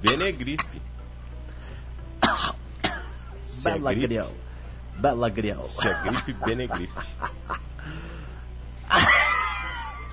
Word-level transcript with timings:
Benegripe. 0.00 0.82
Se 3.44 3.68
é 3.68 3.72
Bela 3.72 3.90
gripe, 3.92 4.06
Griel. 4.06 4.34
Bela 4.96 5.28
Griel. 5.28 5.64
se 5.64 5.88
é 5.88 6.02
gripe, 6.02 6.32
Benegripe. 6.32 6.92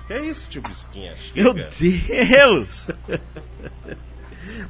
Que 0.06 0.12
é 0.12 0.24
isso, 0.24 0.50
tio 0.50 0.62
Bisquinha? 0.62 1.14
Meu 1.34 1.52
Chega. 1.52 1.70
Deus! 2.26 2.88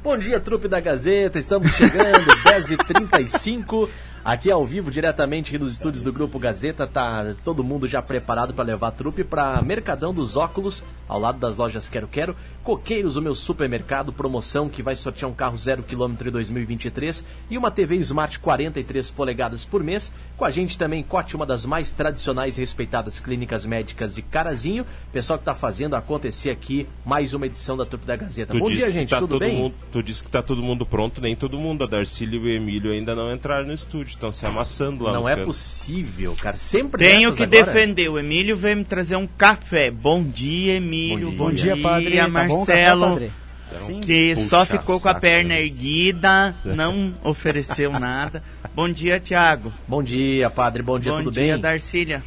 Bom 0.03 0.17
dia, 0.17 0.39
trupe 0.39 0.67
da 0.67 0.79
Gazeta. 0.79 1.37
Estamos 1.37 1.71
chegando, 1.73 2.25
10h35. 2.43 3.89
Aqui 4.27 4.51
ao 4.51 4.65
vivo, 4.65 4.91
diretamente 4.91 5.51
aqui 5.51 5.57
dos 5.57 5.71
estúdios 5.71 6.03
do 6.03 6.11
Grupo 6.11 6.37
Gazeta. 6.37 6.85
Tá 6.85 7.33
todo 7.45 7.63
mundo 7.63 7.87
já 7.87 8.01
preparado 8.01 8.53
para 8.53 8.65
levar 8.65 8.89
a 8.89 8.91
trupe 8.91 9.23
para 9.23 9.61
Mercadão 9.61 10.13
dos 10.13 10.35
Óculos, 10.35 10.83
ao 11.07 11.17
lado 11.17 11.39
das 11.39 11.55
lojas 11.55 11.89
Quero 11.89 12.09
Quero. 12.09 12.35
Coqueiros, 12.61 13.15
o 13.15 13.21
meu 13.21 13.33
supermercado, 13.33 14.11
promoção 14.11 14.67
que 14.67 14.83
vai 14.83 14.97
sortear 14.97 15.31
um 15.31 15.33
carro 15.33 15.55
0 15.55 15.81
km 15.83 16.27
em 16.27 16.31
2023 16.31 17.23
e 17.49 17.57
uma 17.57 17.71
TV 17.71 17.95
Smart 17.95 18.37
43 18.39 19.09
polegadas 19.11 19.63
por 19.63 19.81
mês. 19.81 20.11
Com 20.35 20.43
a 20.43 20.49
gente 20.51 20.77
também 20.77 21.01
Cote, 21.01 21.33
uma 21.33 21.45
das 21.45 21.63
mais 21.63 21.93
tradicionais 21.93 22.57
e 22.57 22.59
respeitadas 22.59 23.21
clínicas 23.21 23.65
médicas 23.65 24.13
de 24.13 24.21
Carazinho. 24.21 24.85
Pessoal 25.13 25.39
que 25.39 25.43
está 25.43 25.55
fazendo 25.55 25.95
acontecer 25.95 26.49
aqui 26.49 26.85
mais 27.05 27.33
uma 27.33 27.45
edição 27.45 27.77
da 27.77 27.85
Trupe 27.85 28.05
da 28.05 28.17
Gazeta. 28.17 28.51
Tu 28.51 28.59
Bom 28.59 28.67
dia, 28.67 28.91
gente. 28.91 29.09
tá 29.09 29.19
Tudo 29.19 29.29
todo 29.29 29.39
bem? 29.39 29.55
Mundo, 29.55 29.75
tu 29.89 30.03
disse 30.03 30.21
que 30.21 30.29
tá 30.29 30.43
todo 30.43 30.61
mundo 30.61 30.85
pronto, 30.85 31.21
nem 31.21 31.33
todo 31.33 31.57
mundo. 31.57 31.85
A 31.85 31.87
Darcília 31.87 32.37
e 32.37 32.43
o 32.43 32.49
Emílio 32.49 32.91
ainda 32.91 33.15
não 33.15 33.33
entraram 33.33 33.67
no 33.67 33.73
estúdio, 33.73 34.16
estão 34.17 34.31
se 34.31 34.45
amassando 34.45 35.03
lá 35.03 35.13
Não 35.13 35.21
no 35.21 35.29
é 35.29 35.35
canto. 35.35 35.45
possível, 35.45 36.35
cara. 36.39 36.57
Sempre 36.57 36.99
Tenho 37.05 37.33
que 37.33 37.43
agora. 37.43 37.65
defender. 37.65 38.09
O 38.09 38.19
Emílio 38.19 38.57
veio 38.57 38.77
me 38.77 38.83
trazer 38.83 39.15
um 39.15 39.27
café. 39.27 39.89
Bom 39.91 40.23
dia, 40.23 40.73
Emílio. 40.75 41.31
Bom 41.31 41.45
Bom 41.45 41.51
dia. 41.51 41.75
dia, 41.75 41.75
Bom 41.75 41.81
dia, 41.81 41.89
padre. 41.89 42.17
Tá 42.17 42.47
bom 42.47 42.61
o 42.61 42.65
café, 42.65 42.73
Marcelo. 42.87 43.09
padre? 43.09 43.31
Sim. 43.75 43.99
que 43.99 44.33
Puxa 44.33 44.47
só 44.47 44.65
ficou 44.65 44.99
com 44.99 45.09
a 45.09 45.13
perna 45.15 45.49
né? 45.49 45.61
erguida, 45.61 46.55
não 46.63 47.13
ofereceu 47.23 47.91
nada. 47.91 48.41
Bom 48.73 48.89
dia, 48.89 49.19
Thiago. 49.19 49.73
Bom 49.87 50.01
dia, 50.01 50.49
padre. 50.49 50.81
Bom 50.81 50.97
dia, 50.97 51.11
Bom 51.11 51.17
tudo 51.17 51.31
dia, 51.31 51.53
bem? 51.53 51.61
Darcília. 51.61 52.23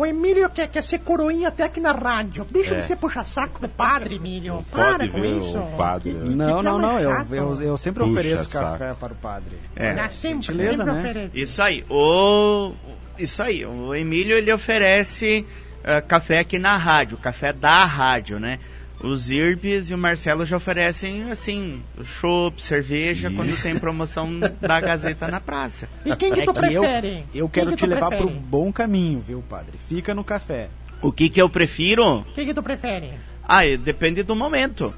O 0.00 0.06
Emílio 0.06 0.48
quer, 0.48 0.66
quer 0.68 0.82
ser 0.82 1.00
coroinha 1.00 1.48
até 1.48 1.64
aqui 1.64 1.78
na 1.80 1.92
rádio. 1.92 2.46
Deixa 2.50 2.74
É. 2.74 2.78
de 2.78 2.84
ser 2.84 2.96
puxa-saco 2.96 3.60
do 3.60 3.68
padre, 3.68 4.14
Emílio. 4.16 4.54
Não 4.54 4.62
Para 4.64 4.98
pode 4.98 5.08
com 5.10 5.20
ver 5.20 5.36
isso. 5.36 5.58
o 5.58 5.76
padre, 5.76 6.12
né? 6.12 6.24
Não, 6.46 6.56
Que 6.58 6.64
não, 6.64 6.78
não. 6.78 6.98
Eu, 7.00 7.10
eu, 7.30 7.62
eu 7.62 7.76
sempre 7.76 8.04
Puxa 8.04 8.18
ofereço 8.20 8.44
saco. 8.44 8.70
café 8.72 8.94
para 8.98 9.12
o 9.12 9.16
padre. 9.16 9.58
É. 9.76 9.94
Sempre, 10.08 10.46
Gentileza, 10.46 10.76
sempre 10.78 10.92
né? 10.92 11.00
oferece. 11.00 11.30
Isso 11.42 11.62
aí. 11.62 11.84
O 11.90 12.72
isso 13.18 13.42
aí. 13.42 13.66
O 13.66 13.94
Emílio 13.94 14.36
ele 14.38 14.50
oferece 14.50 15.44
ah, 15.84 16.00
café 16.00 16.38
aqui 16.38 16.58
na 16.58 16.76
rádio, 16.78 17.18
café 17.18 17.52
da 17.52 17.84
rádio, 17.84 18.40
né? 18.40 18.58
Os 19.02 19.30
Irbes 19.30 19.88
e 19.90 19.94
o 19.94 19.98
Marcelo 19.98 20.44
já 20.44 20.58
oferecem 20.58 21.30
assim, 21.30 21.82
chopp, 22.04 22.60
cerveja 22.62 23.30
quando 23.30 23.56
tem 23.62 23.78
promoção 23.78 24.28
da 24.38 24.78
Gazeta 24.80 25.26
na 25.28 25.40
praça. 25.40 25.88
E 26.04 26.14
quem 26.16 26.30
que 26.32 26.40
É 26.40 26.44
tu 26.44 26.52
que 26.52 26.72
eu, 26.74 26.82
prefere? 26.82 27.24
eu 27.34 27.48
Quem 27.48 27.64
quero 27.64 27.70
que 27.70 27.76
te 27.78 27.86
levar 27.86 28.08
prefere? 28.08 28.28
pro 28.30 28.38
bom 28.40 28.70
caminho, 28.70 29.18
viu, 29.20 29.42
padre? 29.48 29.78
Fica 29.88 30.14
no 30.14 30.22
café. 30.22 30.68
O 31.00 31.10
que 31.10 31.30
que 31.30 31.40
eu 31.40 31.48
prefiro? 31.48 32.26
Quem 32.34 32.46
que 32.46 32.52
tu 32.52 32.62
prefere? 32.62 33.12
Ah, 33.42 33.64
é, 33.66 33.78
depende 33.78 34.22
do 34.22 34.36
momento. 34.36 34.92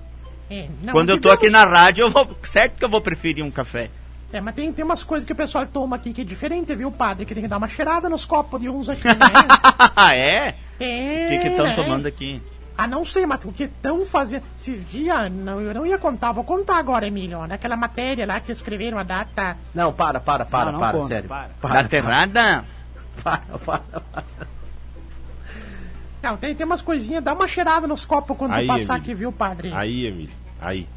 É, 0.51 0.67
não, 0.83 0.93
Quando 0.93 1.11
eu 1.11 1.21
tô 1.21 1.31
aqui 1.31 1.49
na 1.49 1.65
rádio, 1.65 2.03
eu 2.03 2.11
vou, 2.11 2.37
certo 2.43 2.77
que 2.79 2.85
eu 2.85 2.89
vou 2.91 3.01
preferir 3.01 3.45
um 3.45 3.51
café. 3.53 3.89
É, 4.33 4.41
mas 4.41 4.55
tem, 4.57 4.73
tem 4.73 4.85
umas 4.85 5.05
coisas 5.05 5.25
que 5.25 5.33
o 5.33 5.37
pessoal 5.37 5.65
toma 5.67 5.95
aqui 5.95 6.13
que 6.13 6.23
é 6.23 6.25
diferente, 6.25 6.75
viu, 6.75 6.91
padre? 6.91 7.25
Que 7.25 7.35
tem 7.35 7.43
que 7.45 7.49
dar 7.49 7.59
uma 7.59 7.69
cheirada 7.69 8.09
nos 8.09 8.25
copos 8.25 8.61
de 8.61 8.69
uns 8.69 8.89
aqui, 8.89 9.07
né? 9.07 9.15
Ah, 9.95 10.17
é? 10.17 10.57
Tem, 10.79 11.27
O 11.27 11.29
que 11.29 11.39
que 11.39 11.49
estão 11.49 11.67
né? 11.67 11.75
tomando 11.77 12.07
aqui? 12.07 12.43
Ah, 12.77 12.87
não 12.87 13.05
sei, 13.05 13.27
mas 13.27 13.45
o 13.45 13.53
que 13.53 13.65
estão 13.65 14.05
fazendo... 14.07 14.43
Esse 14.59 14.77
dia, 14.79 15.29
não, 15.29 15.61
eu 15.61 15.75
não 15.75 15.87
ia 15.87 15.99
contar, 15.99 16.33
vou 16.33 16.43
contar 16.45 16.77
agora, 16.79 17.07
Emílio. 17.07 17.47
Naquela 17.47 17.77
matéria 17.77 18.27
lá 18.27 18.41
que 18.41 18.51
escreveram 18.51 18.99
a 18.99 19.03
data... 19.03 19.57
Não, 19.75 19.93
para, 19.93 20.19
para, 20.21 20.45
para, 20.45 20.67
Não, 20.67 20.73
não 20.73 20.81
para, 20.81 20.93
conta, 20.99 21.09
sério. 21.09 21.29
para. 21.29 21.75
Da 21.83 21.85
terrada? 21.85 22.65
para, 23.23 23.39
para, 23.59 23.81
para. 23.81 24.25
Não, 26.23 26.37
tem, 26.37 26.55
tem 26.55 26.65
umas 26.65 26.81
coisinhas, 26.83 27.23
dá 27.23 27.33
uma 27.35 27.49
cheirada 27.49 27.87
nos 27.87 28.05
copos 28.05 28.37
quando 28.37 28.53
Aí, 28.53 28.65
você 28.67 28.67
passar 28.69 28.83
Emílio. 28.95 29.03
aqui, 29.03 29.15
viu, 29.15 29.33
padre? 29.33 29.73
Aí, 29.75 30.07
Emílio, 30.07 30.35
aí. 30.61 30.89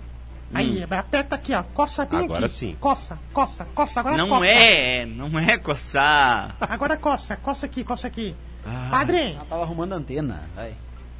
Aí, 0.53 0.83
aperta 0.83 1.35
aqui, 1.35 1.53
ó. 1.53 1.63
Coça 1.73 2.05
bem 2.05 2.19
Agora 2.25 2.45
aqui. 2.45 2.49
sim. 2.53 2.77
Coça, 2.79 3.17
coça, 3.33 3.65
coça. 3.75 3.99
Agora 3.99 4.15
Não 4.15 4.29
coça. 4.29 4.45
é, 4.45 5.05
não 5.05 5.37
é 5.39 5.57
coçar. 5.57 6.55
Agora 6.61 6.95
coça, 6.95 7.35
coça 7.35 7.65
aqui, 7.65 7.83
coça 7.83 8.07
aqui. 8.07 8.35
Ah. 8.65 8.87
Padre, 8.91 9.33
Ela 9.33 9.45
tava 9.49 9.63
arrumando 9.63 9.93
a 9.93 9.95
antena. 9.97 10.43
Vai. 10.55 10.73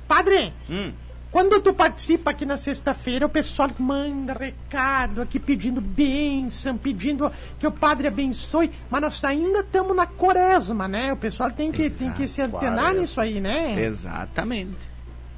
Padre, 0.08 0.54
Hum. 0.70 0.92
quando 1.32 1.60
tu 1.62 1.74
participa 1.74 2.32
aqui 2.32 2.46
na 2.46 2.58
sexta-feira, 2.58 3.26
o 3.26 3.30
pessoal 3.30 3.70
manda 3.78 4.34
recado 4.34 5.22
aqui 5.22 5.40
pedindo 5.40 5.82
bênção, 5.82 6.78
pedindo 6.78 7.32
que 7.60 7.68
o 7.68 7.72
padre 7.72 8.08
abençoe, 8.08 8.72
mas 8.90 9.02
nós 9.02 9.24
ainda 9.24 9.60
estamos 9.60 9.96
na 9.96 10.06
quaresma, 10.06 10.88
né? 10.88 11.12
O 11.12 11.18
pessoal 11.18 11.52
tem 11.52 11.72
que, 11.72 11.90
tem 11.90 12.12
que 12.14 12.28
se 12.28 12.42
antenar 12.42 12.76
quaresma. 12.76 13.02
nisso 13.02 13.20
aí, 13.22 13.40
né? 13.42 13.84
Exatamente. 13.86 14.72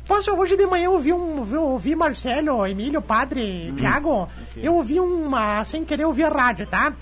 Posso, 0.08 0.32
hoje 0.32 0.56
de 0.56 0.66
manhã 0.66 0.86
eu 0.86 0.94
ouvi 0.94 1.12
um. 1.12 1.46
Eu 1.52 1.64
ouvi 1.64 1.94
Marcelo, 1.94 2.66
Emílio, 2.66 3.02
padre, 3.02 3.74
Thiago. 3.78 4.30
Eu 4.56 4.76
ouvi 4.76 5.02
uma. 5.02 5.66
Sem 5.66 5.84
querer 5.84 6.06
ouvir 6.06 6.24
a 6.24 6.30
rádio, 6.30 6.66
tá? 6.66 6.94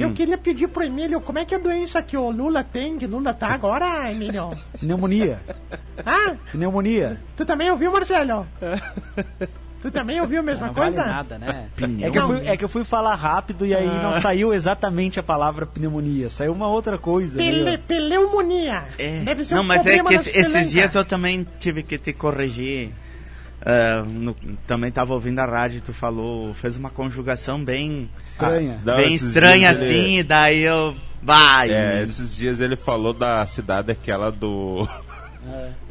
Eu 0.00 0.12
queria 0.12 0.38
pedir 0.38 0.68
pro 0.68 0.82
Emílio 0.82 1.20
como 1.20 1.38
é 1.38 1.44
que 1.44 1.54
é 1.54 1.58
a 1.58 1.60
doença 1.60 2.02
que 2.02 2.16
o 2.16 2.30
Lula 2.30 2.64
tem, 2.64 2.98
que 2.98 3.06
Lula 3.06 3.34
tá 3.34 3.48
agora, 3.48 4.10
Emílio. 4.10 4.50
Pneumonia. 4.80 5.40
Ah, 6.04 6.34
Pneumonia. 6.52 7.18
tu 7.36 7.44
também 7.44 7.70
ouviu, 7.70 7.90
Marcelo? 7.92 8.46
Tu 9.82 9.90
também 9.90 10.20
ouviu 10.20 10.40
a 10.40 10.42
mesma 10.42 10.66
Não 10.68 10.72
vale 10.74 10.94
coisa? 10.96 11.06
nada, 11.08 11.38
né? 11.38 11.66
É 12.00 12.10
que, 12.10 12.18
eu 12.18 12.26
fui, 12.26 12.46
é 12.48 12.56
que 12.56 12.64
eu 12.64 12.68
fui 12.68 12.82
falar 12.84 13.14
rápido 13.14 13.64
e 13.66 13.74
aí 13.74 13.86
não 13.86 14.14
saiu 14.20 14.52
exatamente 14.52 15.20
a 15.20 15.22
palavra 15.22 15.66
pneumonia. 15.66 16.28
Saiu 16.30 16.52
uma 16.52 16.68
outra 16.68 16.98
coisa. 16.98 17.38
Pele, 17.38 17.78
pneumonia. 17.78 18.84
É. 18.98 19.20
Deve 19.20 19.44
ser 19.44 19.54
Não, 19.54 19.62
um 19.62 19.66
mas 19.66 19.86
é 19.86 20.02
que 20.02 20.14
esses 20.14 20.70
dias 20.70 20.94
eu 20.94 21.04
também 21.04 21.46
tive 21.58 21.82
que 21.82 21.98
te 21.98 22.12
corrigir. 22.12 22.90
Ah, 23.68 24.04
no- 24.06 24.36
também 24.64 24.92
tava 24.92 25.12
ouvindo 25.12 25.40
a 25.40 25.44
rádio, 25.44 25.82
tu 25.84 25.92
falou, 25.92 26.54
fez 26.54 26.76
uma 26.76 26.88
conjugação 26.88 27.62
bem, 27.64 28.08
Estranha. 28.24 28.80
Não, 28.84 28.96
bem 28.96 29.12
estranha 29.12 29.74
dias 29.74 29.82
ele- 29.90 29.98
assim, 30.00 30.18
e 30.18 30.22
daí 30.22 30.62
eu. 30.62 30.94
Vai! 31.20 31.70
É, 31.72 32.00
esses 32.04 32.36
dias 32.36 32.60
ele 32.60 32.76
falou 32.76 33.12
da 33.12 33.44
cidade 33.46 33.90
aquela 33.90 34.30
do. 34.30 34.88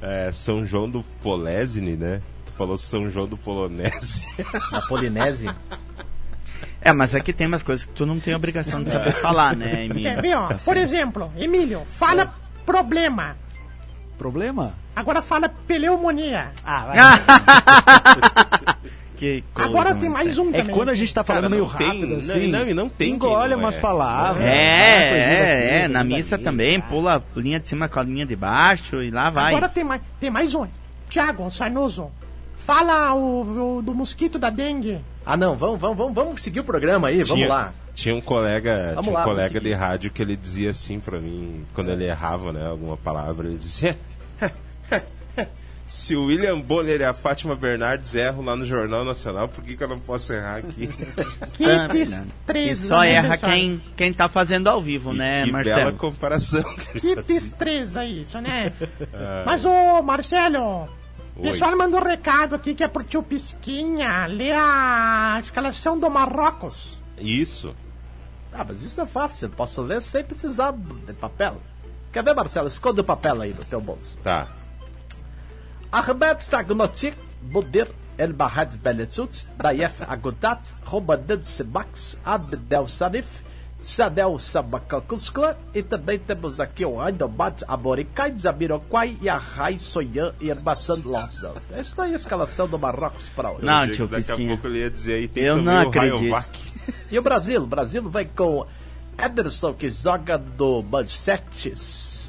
É, 0.02 0.32
São 0.34 0.66
João 0.66 0.90
do 0.90 1.02
Polesine, 1.22 1.96
né? 1.96 2.22
Tu 2.46 2.52
falou 2.54 2.78
São 2.78 3.10
João 3.10 3.26
do 3.26 3.38
Polonese. 3.38 4.22
Na 4.70 4.82
Polinésia. 4.82 5.56
É, 6.82 6.92
mas 6.92 7.16
aqui 7.16 7.32
tem 7.32 7.48
umas 7.48 7.64
coisas 7.64 7.86
que 7.86 7.94
tu 7.94 8.06
não 8.06 8.20
tem 8.20 8.36
obrigação 8.36 8.84
de 8.84 8.90
saber 8.92 9.14
falar, 9.14 9.56
né, 9.56 9.70
Quer 9.70 9.86
Emílio? 9.92 10.22
ver, 10.22 10.36
ó? 10.36 10.54
Por 10.56 10.76
exemplo, 10.76 11.32
Emílio, 11.38 11.84
fala 11.98 12.34
problema. 12.66 13.38
Problema? 14.18 14.74
Agora 14.96 15.22
fala 15.22 15.50
pneumonia. 15.50 16.52
Ah, 16.66 16.86
vai. 16.86 16.98
Que 19.16 19.46
coisa, 19.54 19.70
Agora 19.70 19.96
tem 19.96 20.10
mais 20.10 20.38
um 20.38 20.50
É 20.50 20.58
também. 20.60 20.76
quando 20.76 20.90
a 20.90 20.94
gente 20.94 21.14
tá 21.14 21.24
falando 21.24 21.44
Cara, 21.44 21.56
meio 21.56 21.64
não 21.66 21.74
tem- 21.74 21.88
rápido 21.88 22.08
não, 22.08 22.18
assim. 22.18 22.48
não, 22.48 22.68
e 22.68 22.74
não 22.74 22.90
tem 22.90 23.14
Engole 23.14 23.52
não 23.52 23.60
umas 23.60 23.78
é. 23.78 23.80
palavras. 23.80 24.44
É, 24.46 24.50
é, 24.50 25.40
daqui, 25.40 25.74
é, 25.74 25.88
na 25.88 26.04
missa 26.04 26.38
também, 26.38 26.82
pula 26.82 27.24
linha 27.34 27.58
de 27.58 27.66
cima 27.70 27.88
com 27.88 27.98
a 27.98 28.04
linha 28.04 28.26
de 28.26 28.36
baixo 28.36 29.02
e 29.02 29.10
lá 29.10 29.30
vai. 29.30 29.54
Agora 29.56 29.70
tem 29.70 29.86
mais, 29.86 30.02
tem 30.20 30.30
mais 30.30 30.54
um. 30.54 30.68
Tiago 31.10 31.50
Sarnoso, 31.50 32.12
fala 32.66 33.14
o, 33.14 33.78
o 33.78 33.82
do 33.82 33.94
mosquito 33.94 34.38
da 34.38 34.50
dengue. 34.50 35.00
Ah, 35.26 35.38
não, 35.38 35.56
vamos, 35.56 35.80
vamos, 35.80 35.98
vamos, 35.98 36.14
vamos 36.14 36.42
seguir 36.42 36.60
o 36.60 36.64
programa 36.66 37.08
aí, 37.08 37.24
vamos 37.24 37.36
tinha, 37.36 37.48
lá. 37.48 37.74
Tinha 37.94 38.14
um 38.14 38.20
colega, 38.22 38.92
Vamos 38.96 39.04
tinha 39.06 39.12
um 39.12 39.16
lá, 39.16 39.24
vamos 39.24 39.38
colega 39.38 39.62
de 39.62 39.74
rádio 39.74 40.12
que 40.12 40.22
ele 40.22 40.36
dizia 40.36 40.72
assim 40.72 41.00
pra 41.00 41.20
mim, 41.20 41.64
quando 41.74 41.90
ele 41.90 42.04
errava, 42.06 42.52
né, 42.52 42.68
alguma 42.68 42.98
palavra, 42.98 43.48
ele 43.48 43.58
dizia 43.58 43.98
Se 45.88 46.16
o 46.16 46.26
William 46.26 46.60
Bonner 46.60 47.00
e 47.00 47.04
a 47.04 47.14
Fátima 47.14 47.56
Bernardes 47.56 48.16
erram 48.16 48.44
lá 48.44 48.56
no 48.56 48.66
Jornal 48.66 49.06
Nacional, 49.06 49.48
por 49.48 49.64
que, 49.64 49.78
que 49.78 49.84
eu 49.84 49.88
não 49.88 50.00
posso 50.00 50.34
errar 50.34 50.58
aqui? 50.58 50.88
Que 51.54 51.64
Ah, 51.66 51.88
destreza. 51.88 52.84
E 52.86 52.88
só 52.88 53.00
né, 53.02 53.12
erra 53.14 53.30
pessoal? 53.38 53.52
quem, 53.52 53.82
quem 53.96 54.14
tá 54.14 54.28
fazendo 54.28 54.68
ao 54.68 54.82
vivo, 54.82 55.14
E 55.14 55.18
né, 55.18 55.44
que 55.44 55.52
bela 55.52 55.64
Marcelo? 55.64 55.98
comparação. 55.98 56.64
Que 57.00 57.16
destreza 57.22 58.04
isso, 58.04 58.42
né? 58.42 58.74
Mas, 59.46 59.64
ô 59.64 60.02
Marcelo, 60.02 60.90
O 61.36 61.42
pessoal 61.44 61.78
mandou 61.78 62.00
um 62.02 62.04
recado 62.04 62.56
aqui 62.56 62.74
que 62.74 62.84
é 62.84 62.88
pro 62.88 63.04
tio 63.04 63.22
Pisquinha 63.22 64.26
ler 64.26 64.54
a 64.58 65.38
escalação 65.40 66.00
do 66.00 66.10
Marrocos. 66.10 67.00
Isso. 67.20 67.76
Ah, 68.52 68.64
mas 68.68 68.82
isso 68.82 69.00
é 69.02 69.06
fácil. 69.06 69.50
Posso 69.50 69.82
ler 69.82 70.02
sem 70.02 70.24
precisar 70.24 70.72
de 70.74 71.14
papel. 71.14 71.62
Quer 72.12 72.24
ver, 72.24 72.34
Marcelo? 72.34 72.68
Esconde 72.70 73.02
o 73.02 73.04
papel 73.04 73.42
aí 73.42 73.54
no 73.54 73.64
teu 73.66 73.80
bolso. 73.82 74.18
Tá. 74.24 74.48
Ahmed 75.96 76.42
Stagnotik, 76.42 77.16
Budir 77.42 77.88
El 78.18 78.34
Bahad 78.34 78.76
Belezut, 78.84 79.48
Dayef 79.58 80.02
Agudat, 80.02 80.60
Romaded 80.86 81.46
Sebax, 81.46 82.18
Abdel 82.26 82.86
Sarif, 82.90 83.28
Sadel 83.80 84.38
Sabakakuskla 84.38 85.58
e 85.74 85.82
também 85.82 86.20
temos 86.20 86.60
aqui 86.60 86.84
o 86.84 87.00
Aindobat 87.00 87.64
Aboricai, 87.66 88.38
Zabiroquai 88.38 89.18
e 89.22 89.30
a 89.30 89.38
Rai 89.38 89.80
Soyan 89.80 90.34
e 90.42 90.50
Erbasan 90.50 91.02
Lossel. 91.06 91.56
Essa 91.72 92.04
aí 92.04 92.12
é 92.12 92.14
a 92.16 92.18
escalação 92.18 92.68
do 92.68 92.78
Marrocos 92.78 93.30
para 93.30 93.52
hoje. 93.52 93.64
Não, 93.66 93.90
tio 93.90 94.06
Daqui 94.06 94.24
a 94.24 94.36
Pisquinha. 94.36 94.50
pouco 94.50 94.68
ele 94.68 94.80
ia 94.80 94.92
dizer 94.92 95.14
aí, 95.14 95.28
tem 95.30 95.46
Eu 95.46 95.56
também 95.56 95.74
não 95.76 95.86
o 95.86 95.88
acredito. 95.88 96.18
Rayovac. 96.20 96.60
E 97.10 97.18
o 97.18 97.22
Brasil? 97.22 97.64
O 97.64 97.68
Brasil 97.68 98.10
vai 98.10 98.26
com 98.26 98.66
Ederson, 99.18 99.74
que 99.74 99.90
joga 99.90 100.38
do 100.38 100.84
Manchester. 100.84 101.74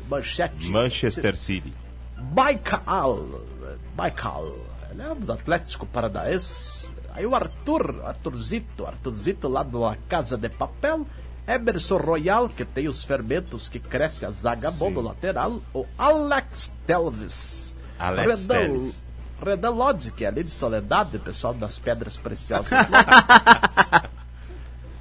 Manchester. 0.08 0.70
Manchester 0.70 1.36
City. 1.36 1.72
Baikal. 2.16 3.55
Baikal. 3.96 4.54
Ele 4.90 5.02
é 5.02 5.14
do 5.14 5.32
Atlético 5.32 5.86
Paranaense. 5.86 6.90
Aí 7.14 7.24
o 7.24 7.34
Arthur, 7.34 8.02
Arthurzito, 8.04 8.86
Arthurzito 8.86 9.48
lá 9.48 9.62
da 9.62 9.96
Casa 10.06 10.36
de 10.36 10.50
Papel. 10.50 11.06
Emerson 11.48 11.96
Royal, 11.96 12.48
que 12.50 12.64
tem 12.64 12.88
os 12.88 13.04
fermentos 13.04 13.68
que 13.70 13.80
cresce 13.80 14.26
a 14.26 14.30
zaga 14.30 14.70
bom 14.70 14.90
no 14.90 15.00
lateral. 15.00 15.62
O 15.72 15.86
Alex 15.96 16.74
Telvis. 16.86 17.74
Alex 17.98 18.46
Redão. 18.46 18.90
Redan 19.42 19.70
Lodge, 19.70 20.10
que 20.12 20.24
é 20.24 20.28
ali 20.28 20.44
de 20.44 20.50
Soledade, 20.50 21.18
pessoal 21.18 21.54
das 21.54 21.78
Pedras 21.78 22.16
Preciosas. 22.16 22.70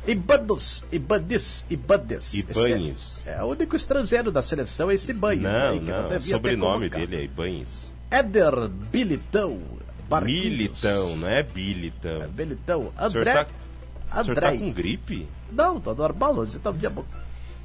Ibanos, 0.08 0.86
Ibades. 0.92 1.66
Ibanes. 1.70 2.34
Esse 2.34 3.24
É, 3.26 3.38
é 3.40 3.44
o 3.44 3.48
único 3.48 3.76
estrangeiro 3.76 4.32
da 4.32 4.42
seleção, 4.42 4.92
é 4.92 4.94
esse 4.94 5.12
Ibanes. 5.12 5.44
Não, 5.44 5.70
aí, 5.70 5.80
não, 5.80 6.10
devia 6.10 6.18
o 6.18 6.22
sobrenome 6.22 6.90
dele 6.90 7.16
é 7.16 7.24
Ibanes. 7.24 7.95
Éder 8.12 8.68
Bilitão. 8.69 9.60
Barquinhos. 10.07 10.44
Militão, 10.46 11.18
não 11.18 11.28
é 11.28 11.40
É, 11.40 11.44
Bilitão. 11.44 12.28
Bilitão. 12.30 12.80
O 12.81 13.10
senhor 13.10 13.28
André. 13.28 13.34
tá, 13.34 13.48
o 14.19 14.24
senhor 14.24 14.40
tá 14.40 14.48
André. 14.50 14.57
com 14.60 14.72
gripe? 14.72 15.28
Não, 15.52 15.80
tá 15.80 15.94
normal, 15.94 16.36
hoje 16.36 16.60
tá 16.60 16.69
um 16.69 16.78
dia 16.78 16.90
bom. 16.90 17.04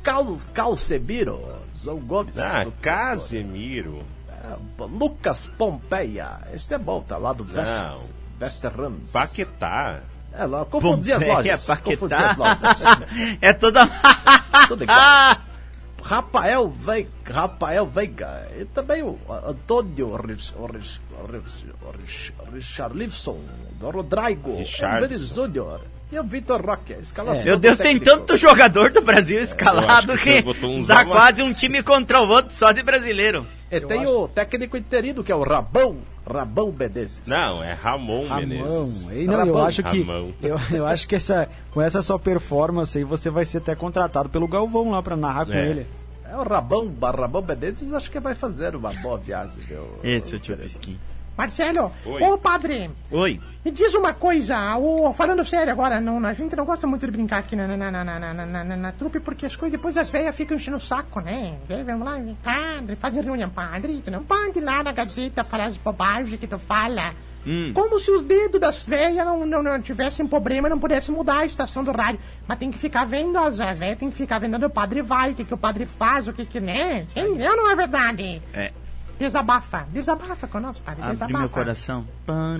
Cal, 0.02 0.36
Calcemiro, 0.54 1.38
João 1.82 1.98
Gomes. 1.98 2.38
Ah, 2.38 2.66
Casemiro. 2.80 4.02
é, 4.30 4.56
Lucas 4.84 5.50
Pompeia. 5.58 6.38
Esse 6.54 6.72
é 6.72 6.78
bom, 6.78 7.02
tá 7.02 7.18
lá 7.18 7.34
do 7.34 7.44
West. 7.44 7.70
Não. 7.70 8.06
West 8.40 8.64
Rams. 8.64 9.12
Paquetá. 9.12 10.00
É, 10.32 10.46
lá, 10.46 10.64
confundi 10.64 11.12
as 11.12 11.26
lojas. 11.26 11.66
Confundi 11.66 12.14
Paquetá. 12.14 12.30
as 12.30 12.36
lojas. 12.38 12.78
é 13.42 13.52
toda. 13.52 13.86
Tudo 14.68 14.84
igual. 14.84 15.36
Rafael 16.10 16.68
Veiga, 16.68 17.08
Rafael 17.24 17.86
Veiga 17.86 18.48
e 18.60 18.64
também 18.64 19.00
o 19.00 19.16
Antônio 19.46 20.16
Rich- 20.16 20.52
Rich- 20.72 21.00
Rich- 21.32 21.64
Rich- 22.02 22.32
Richarlison, 22.52 23.38
do 23.78 23.90
Rodrigo. 23.90 24.50
Enveres 24.60 25.28
Júnior 25.32 25.80
e 26.10 26.18
o 26.18 26.24
Vitor 26.24 26.66
Roque. 26.66 26.94
escalação 26.94 27.44
Meu 27.44 27.56
do 27.56 27.60
Deus, 27.60 27.78
tem 27.78 28.00
tanto 28.00 28.36
jogador 28.36 28.90
do 28.90 29.00
Brasil 29.00 29.36
eu 29.36 29.42
acho 29.44 29.52
escalado 29.52 30.18
que 30.18 30.40
o 30.40 30.52
que, 30.52 30.66
uns 30.66 30.88
dá 30.88 31.04
quase 31.04 31.42
um 31.42 31.52
time 31.52 31.80
contra 31.80 32.20
o 32.20 32.28
outro 32.28 32.52
só 32.52 32.72
de 32.72 32.82
brasileiro. 32.82 33.46
E 33.70 33.80
tem 33.80 34.04
o 34.04 34.26
técnico 34.26 34.76
interino 34.76 35.22
que 35.22 35.30
é 35.30 35.34
o 35.36 35.44
Rabão, 35.44 35.98
Rabão 36.28 36.74
Menezes. 36.76 37.20
Não, 37.24 37.62
é 37.62 37.72
Ramon 37.72 38.26
Ramão. 38.26 38.46
Menezes. 38.48 39.08
Ei, 39.10 39.26
não, 39.26 39.34
eu 39.34 39.38
Ramão. 39.38 39.64
acho 39.64 39.80
que 39.84 40.00
Ramão. 40.00 40.34
eu, 40.42 40.58
eu 40.72 40.86
acho 40.88 41.06
que 41.06 41.14
essa 41.14 41.48
com 41.70 41.80
essa 41.80 42.02
sua 42.02 42.18
performance 42.18 42.98
aí 42.98 43.04
você 43.04 43.30
vai 43.30 43.44
ser 43.44 43.58
até 43.58 43.76
contratado 43.76 44.28
pelo 44.28 44.48
Galvão 44.48 44.90
lá 44.90 45.00
pra 45.00 45.14
narrar 45.14 45.46
com 45.46 45.52
É. 45.52 45.70
ele. 45.70 45.86
É 46.30 46.36
o 46.36 46.42
Rabão, 46.44 46.92
Rabão 47.02 47.42
Menezes, 47.42 47.92
acho 47.92 48.10
que 48.10 48.20
vai 48.20 48.34
fazer 48.34 48.76
uma 48.76 48.92
boa 48.94 49.18
viagem, 49.18 49.62
meu. 49.68 49.98
Esse 50.02 50.34
é 50.34 50.36
o 50.36 50.40
tio 50.40 50.56
Pisquinho. 50.56 50.98
Marcelo, 51.36 51.90
Oi. 52.04 52.22
ô 52.22 52.36
padre, 52.36 52.90
Oi. 53.10 53.40
me 53.64 53.70
diz 53.70 53.94
uma 53.94 54.12
coisa, 54.12 54.76
o, 54.76 55.14
falando 55.14 55.42
sério 55.44 55.72
agora, 55.72 55.98
não, 55.98 56.22
a 56.26 56.34
gente 56.34 56.54
não 56.54 56.66
gosta 56.66 56.86
muito 56.86 57.06
de 57.06 57.12
brincar 57.12 57.38
aqui 57.38 57.56
na, 57.56 57.66
na, 57.66 57.76
na, 57.90 57.90
na, 57.90 58.04
na, 58.04 58.34
na, 58.34 58.44
na, 58.46 58.64
na- 58.64 58.76
na 58.76 58.92
trupe, 58.92 59.20
porque 59.20 59.46
as 59.46 59.56
coisas 59.56 59.72
depois 59.78 59.96
as 59.96 60.10
velhas 60.10 60.36
ficam 60.36 60.56
enchendo 60.56 60.76
o 60.76 60.80
saco, 60.80 61.20
né? 61.20 61.56
Vem, 61.66 61.82
Vamos 61.82 62.06
lá, 62.06 62.18
padre, 62.44 62.94
faz 62.96 63.14
reunião, 63.14 63.48
padre, 63.48 64.02
tu 64.04 64.10
não 64.10 64.22
pode 64.22 64.58
ir 64.58 64.62
lá 64.62 64.82
na 64.82 64.92
gazeta 64.92 65.42
falar 65.42 65.66
as 65.66 65.76
bobagens 65.78 66.38
que 66.38 66.46
tu 66.46 66.58
fala. 66.58 67.14
Hum. 67.46 67.72
Como 67.72 67.98
se 67.98 68.10
os 68.10 68.22
dedos 68.22 68.60
das 68.60 68.84
velhas 68.84 69.24
não, 69.24 69.46
não, 69.46 69.62
não 69.62 69.80
tivessem 69.80 70.26
problema 70.26 70.68
e 70.68 70.70
não 70.70 70.78
pudessem 70.78 71.14
mudar 71.14 71.38
a 71.38 71.46
estação 71.46 71.82
do 71.82 71.90
rádio. 71.90 72.20
Mas 72.46 72.58
tem 72.58 72.70
que 72.70 72.78
ficar 72.78 73.04
vendo, 73.06 73.38
as, 73.38 73.58
as 73.60 73.78
velhas 73.78 73.98
tem 73.98 74.10
que 74.10 74.16
ficar 74.16 74.38
vendo 74.38 74.56
onde 74.56 74.66
o 74.66 74.70
padre 74.70 75.02
vai, 75.02 75.32
o 75.32 75.34
que, 75.34 75.44
que 75.44 75.54
o 75.54 75.58
padre 75.58 75.86
faz, 75.86 76.28
o 76.28 76.32
que 76.32 76.44
que, 76.44 76.60
né? 76.60 77.06
Entendeu 77.16 77.56
não 77.56 77.70
é 77.70 77.76
verdade? 77.76 78.42
É. 78.52 78.72
Desabafa, 79.18 79.86
desabafa 79.92 80.46
conosco, 80.46 80.82
padre, 80.82 81.02
Abre 81.02 81.14
desabafa. 81.14 81.38
meu 81.40 81.48
coração. 81.50 82.06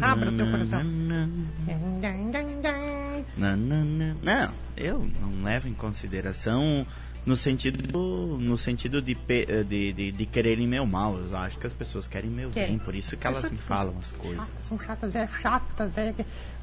Abre 0.02 0.28
o 0.28 0.36
teu 0.36 0.50
coração. 0.50 0.84
Não, 4.22 4.52
eu 4.76 5.10
não 5.20 5.42
levo 5.42 5.68
em 5.68 5.74
consideração 5.74 6.86
no 7.26 7.36
sentido 7.36 7.82
do- 7.82 8.38
no 8.40 8.56
sentido 8.56 9.02
de, 9.02 9.16
eh, 9.28 9.62
de, 9.62 9.92
de, 9.92 10.12
de 10.12 10.26
quererem 10.26 10.66
meu 10.66 10.86
mal. 10.86 11.16
Eu 11.18 11.36
acho 11.36 11.58
que 11.58 11.66
as 11.66 11.72
pessoas 11.72 12.06
querem 12.08 12.30
meu 12.30 12.50
bem, 12.50 12.78
por 12.78 12.94
isso 12.94 13.16
que 13.16 13.26
elas 13.26 13.50
me 13.50 13.58
falam 13.58 13.94
as 14.00 14.10
coisas. 14.12 14.38
Chatas, 14.38 14.66
são 14.66 14.78
chatas, 14.80 15.12
velhas 15.12 15.30
chatas, 15.40 15.92
velhas. 15.92 16.14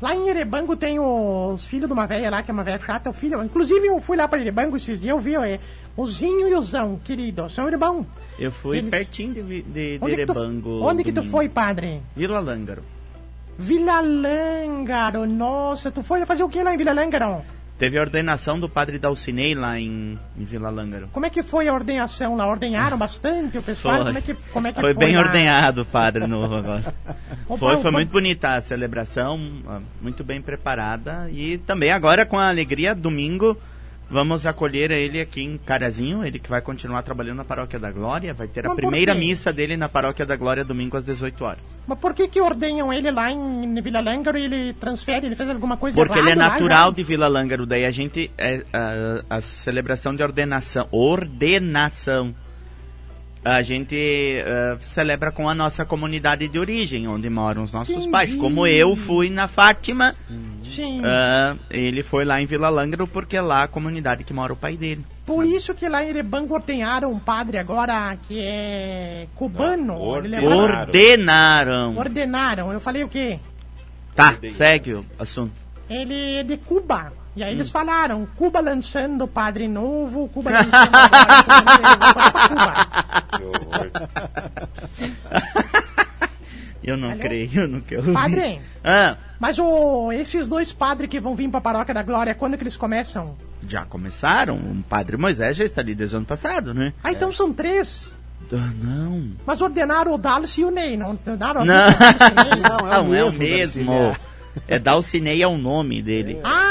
Lá 0.02 0.16
em 0.16 0.28
Erebango 0.30 0.76
tem 0.76 1.00
os 1.00 1.64
filhos 1.66 1.88
de 1.88 1.94
uma 1.94 2.06
velha 2.08 2.30
lá, 2.30 2.42
que 2.44 2.52
é 2.52 2.54
uma 2.54 2.64
velha 2.64 2.80
chata. 2.80 3.10
O 3.10 3.14
filho, 3.14 3.44
inclusive 3.44 3.86
eu 3.88 4.00
fui 4.02 4.18
lá 4.18 4.28
para 4.28 4.40
Erebango 4.42 4.78
esses 4.78 5.02
dias, 5.02 5.12
eu 5.12 5.20
vi 5.20 5.36
é, 5.36 5.60
o 5.96 6.06
Zinho 6.06 6.48
e 6.48 6.56
o 6.56 6.62
Zão, 6.62 7.00
querido, 7.04 7.50
são 7.50 7.68
irmãos. 7.68 8.06
Eu 8.40 8.52
fui 8.52 8.78
Eles- 8.78 8.90
pertinho 8.92 9.34
de, 9.34 9.44
de, 9.44 9.62
de 9.64 10.00
Onde, 10.02 10.16
que 10.16 10.26
tu, 10.26 10.32
Erebango. 10.34 10.70
onde 10.84 11.04
que 11.04 11.12
tu 11.12 11.24
foi, 11.24 11.48
padre? 11.50 12.02
Vila 12.16 12.40
Lângaro. 12.40 12.84
Vila 13.60 14.02
Lângaro, 14.02 15.26
nossa, 15.26 15.90
tu 15.90 16.04
foi 16.04 16.24
fazer 16.26 16.44
o 16.44 16.50
que 16.50 16.62
lá 16.62 16.74
em 16.74 16.78
Vila 16.78 16.94
Lângaro? 16.94 17.42
Teve 17.78 17.98
a 17.98 18.02
ordenação 18.02 18.60
do 18.60 18.68
padre 18.68 18.98
Dalcinei 18.98 19.54
lá 19.54 19.80
em, 19.80 20.18
em 20.36 20.44
Vila 20.44 20.70
Lângaro. 20.70 21.10
Como 21.14 21.26
é 21.28 21.30
que 21.30 21.44
foi 21.44 21.68
a 21.68 21.74
ordenhação 21.74 22.36
lá? 22.36 22.48
Ordenharam 22.48 22.98
bastante 22.98 23.60
o 23.60 23.62
pessoal? 23.62 23.98
Foi. 23.98 24.06
Como 24.06 24.18
é 24.18 24.22
que, 24.22 24.34
como 24.52 24.68
é 24.68 24.74
que 24.74 24.82
Foi 24.82 24.94
foi 24.96 25.06
bem 25.06 25.16
lá? 25.16 25.22
ordenhado 25.22 25.82
o 25.84 25.86
padre 25.86 26.26
novo 26.26 26.56
agora. 26.56 26.94
Foi, 27.58 27.78
foi 27.78 27.92
muito 27.92 28.12
bonita 28.12 28.56
a 28.56 28.62
celebração, 28.62 29.40
ah, 29.70 29.80
muito 30.02 30.22
bem 30.22 30.42
preparada. 30.42 31.30
E 31.32 31.58
também 31.60 31.92
agora 31.92 32.26
com 32.26 32.38
a 32.38 32.50
alegria, 32.50 32.94
domingo, 32.94 33.58
vamos 34.10 34.46
acolher 34.46 34.92
ele 34.92 35.20
aqui 35.20 35.42
em 35.42 35.58
Carazinho, 35.58 36.24
ele 36.24 36.40
que 36.40 36.50
vai 36.50 36.62
continuar 36.62 37.02
trabalhando 37.04 37.38
na 37.38 37.44
Paróquia 37.46 37.80
da 37.80 37.92
Glória, 37.92 38.34
vai 38.34 38.48
ter 38.48 38.66
a 38.66 38.70
Mas 38.70 38.78
primeira 38.78 39.14
missa 39.14 39.52
dele 39.52 39.76
na 39.78 39.90
Paróquia 39.90 40.26
da 40.26 40.36
Glória 40.36 40.64
domingo 40.64 40.98
às 40.98 41.06
18 41.06 41.44
horas. 41.44 41.80
Mas 41.86 42.00
por 42.00 42.14
que 42.14 42.28
que 42.28 42.42
ordenham 42.42 42.92
ele 42.92 43.12
lá 43.12 43.32
em 43.32 43.82
Vila 43.82 44.00
Lângaro 44.00 44.38
e 44.38 44.46
ele 44.46 44.74
transfere, 44.74 45.26
ele 45.26 45.36
fez 45.36 45.50
alguma 45.50 45.78
coisa 45.78 45.96
Porque 45.96 46.20
ele 46.20 46.32
é 46.32 46.36
lá, 46.36 46.50
natural 46.50 46.90
já? 46.90 46.96
de 46.96 47.04
Vila 47.04 47.28
Lângaro, 47.28 47.66
daí 47.66 47.86
a 47.86 47.92
gente, 47.92 48.32
é, 48.38 48.64
a, 48.74 49.38
a 49.38 49.42
celebração 49.42 50.16
de 50.16 50.24
ordenação, 50.24 50.88
ordenação, 50.92 52.34
a 53.50 53.62
gente 53.62 53.96
eh, 53.96 54.78
celebra 54.82 55.32
com 55.32 55.48
a 55.50 55.56
nossa 55.56 55.86
comunidade 55.86 56.48
de 56.48 56.60
origem, 56.60 57.08
onde 57.08 57.30
moram 57.30 57.64
os 57.64 57.72
nossos 57.72 57.96
Entendi. 57.96 58.10
pais. 58.12 58.36
Como 58.36 58.66
eu 58.68 58.96
fui 58.96 59.30
na 59.30 59.48
Fátima, 59.48 60.16
Sim. 60.76 61.02
Ah, 61.06 61.56
ele 61.72 62.04
foi 62.04 62.26
lá 62.26 62.42
em 62.42 62.46
Vila 62.46 62.70
Lângaro 62.70 63.08
porque 63.08 63.38
é 63.38 63.42
lá 63.42 63.64
a 63.64 63.68
comunidade 63.68 64.24
que 64.24 64.34
mora 64.34 64.52
o 64.54 64.56
pai 64.56 64.76
dele. 64.78 65.04
Por 65.26 65.46
isso 65.46 65.74
que 65.74 65.88
lá 65.90 66.04
em 66.04 66.10
Erebango 66.10 66.54
ordenharam 66.54 67.12
um 67.12 67.20
padre 67.20 67.58
agora 67.58 68.18
que 68.28 68.40
é 68.40 69.28
cubano. 69.36 69.86
Não, 69.98 70.18
Ele 70.18 70.36
é 70.36 70.40
ordenaram. 70.40 70.68
padre- 70.68 71.00
Ordenaram. 71.00 71.98
Ordenaram. 71.98 72.74
Eu 72.74 72.80
falei 72.80 73.04
o 73.04 73.08
quê? 73.10 73.40
Tá, 74.16 74.36
segue 74.52 74.94
o 74.94 75.06
assunto. 75.20 75.54
Ele 75.90 76.36
é 76.38 76.44
de 76.44 76.58
Cuba. 76.58 77.12
E 77.38 77.44
aí 77.44 77.52
Hum. 77.52 77.58
eles 77.58 77.70
falaram, 77.70 78.28
Cuba 78.36 78.60
lançando 78.60 79.28
padre 79.28 79.68
novo, 79.68 80.28
Cuba 80.30 80.50
lançando 80.50 80.92
Cuba, 80.92 82.32
Cuba, 82.32 82.48
Cuba. 82.50 82.88
Que 83.38 83.44
horror. 83.44 83.92
Eu 86.84 86.96
não 86.98 87.12
Alô? 87.12 87.20
creio 87.20 87.68
no 87.68 87.82
que 87.82 87.96
eu 87.96 88.02
vi. 88.02 88.14
Padre, 88.14 88.62
Ah, 88.84 89.18
mas 89.40 89.60
o, 89.60 90.12
esses 90.14 90.48
dois 90.48 90.72
padres 90.72 91.10
que 91.10 91.20
vão 91.20 91.36
vir 91.36 91.50
pra 91.50 91.60
Paróquia 91.60 91.94
da 91.94 92.02
Glória, 92.02 92.34
quando 92.34 92.58
que 92.58 92.64
eles 92.64 92.78
começam? 92.78 93.36
já 93.68 93.84
começaram. 93.86 94.56
O 94.56 94.84
padre 94.88 95.18
Moisés 95.18 95.58
já 95.58 95.66
está 95.66 95.82
ali 95.82 95.94
desde 95.94 96.16
o 96.16 96.18
ano 96.20 96.26
passado, 96.26 96.74
né? 96.74 96.94
Ah, 97.04 97.12
então 97.12 97.32
são 97.34 97.52
três. 97.52 98.16
Ah, 98.54 98.72
não. 98.82 99.32
Mas 99.46 99.60
ordenaram 99.62 100.14
o 100.14 100.18
Dalcy 100.18 100.62
e 100.62 100.66
o 100.66 100.72
Ney, 100.72 100.96
não 100.96 101.10
ordenaram 101.10 101.66
Não. 101.66 101.76
o 101.90 101.92
Dalcy 101.92 102.24
e 102.24 102.32
o 102.32 102.46
Ney. 102.46 102.62
Não, 102.64 102.78
é 102.94 103.00
o 103.00 103.04
Não, 103.04 103.14
é 103.16 103.24
o 103.26 103.34
mesmo, 103.34 103.44
mesmo. 103.44 104.18
É 104.68 104.80
Dalcinei 104.80 105.44
é 105.44 105.48
o 105.48 105.58
nome 105.58 106.02
dele. 106.02 106.40
Ah, 106.44 106.67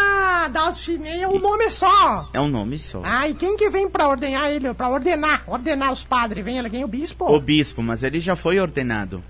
E 0.89 0.99
Ney 0.99 1.23
é 1.23 1.29
um 1.29 1.39
nome 1.39 1.71
só. 1.71 2.29
É 2.33 2.41
um 2.41 2.49
nome 2.49 2.79
só. 2.79 3.03
Ah, 3.05 3.29
e 3.29 3.35
quem 3.35 3.57
que 3.57 3.69
vem 3.69 3.89
pra 3.89 4.09
ordenar 4.09 4.47
ele, 4.51 4.73
pra 4.75 4.89
ordenar, 4.89 5.43
ordenar 5.47 5.93
os 5.93 6.05
padres? 6.05 6.45
Vem 6.45 6.59
alguém, 6.59 6.85
o 6.85 6.89
bispo? 6.89 7.25
O 7.31 7.41
bispo, 7.41 7.83
mas 7.83 8.03
ele 8.03 8.21
já 8.21 8.37
foi 8.37 8.61
ordenado. 8.61 9.23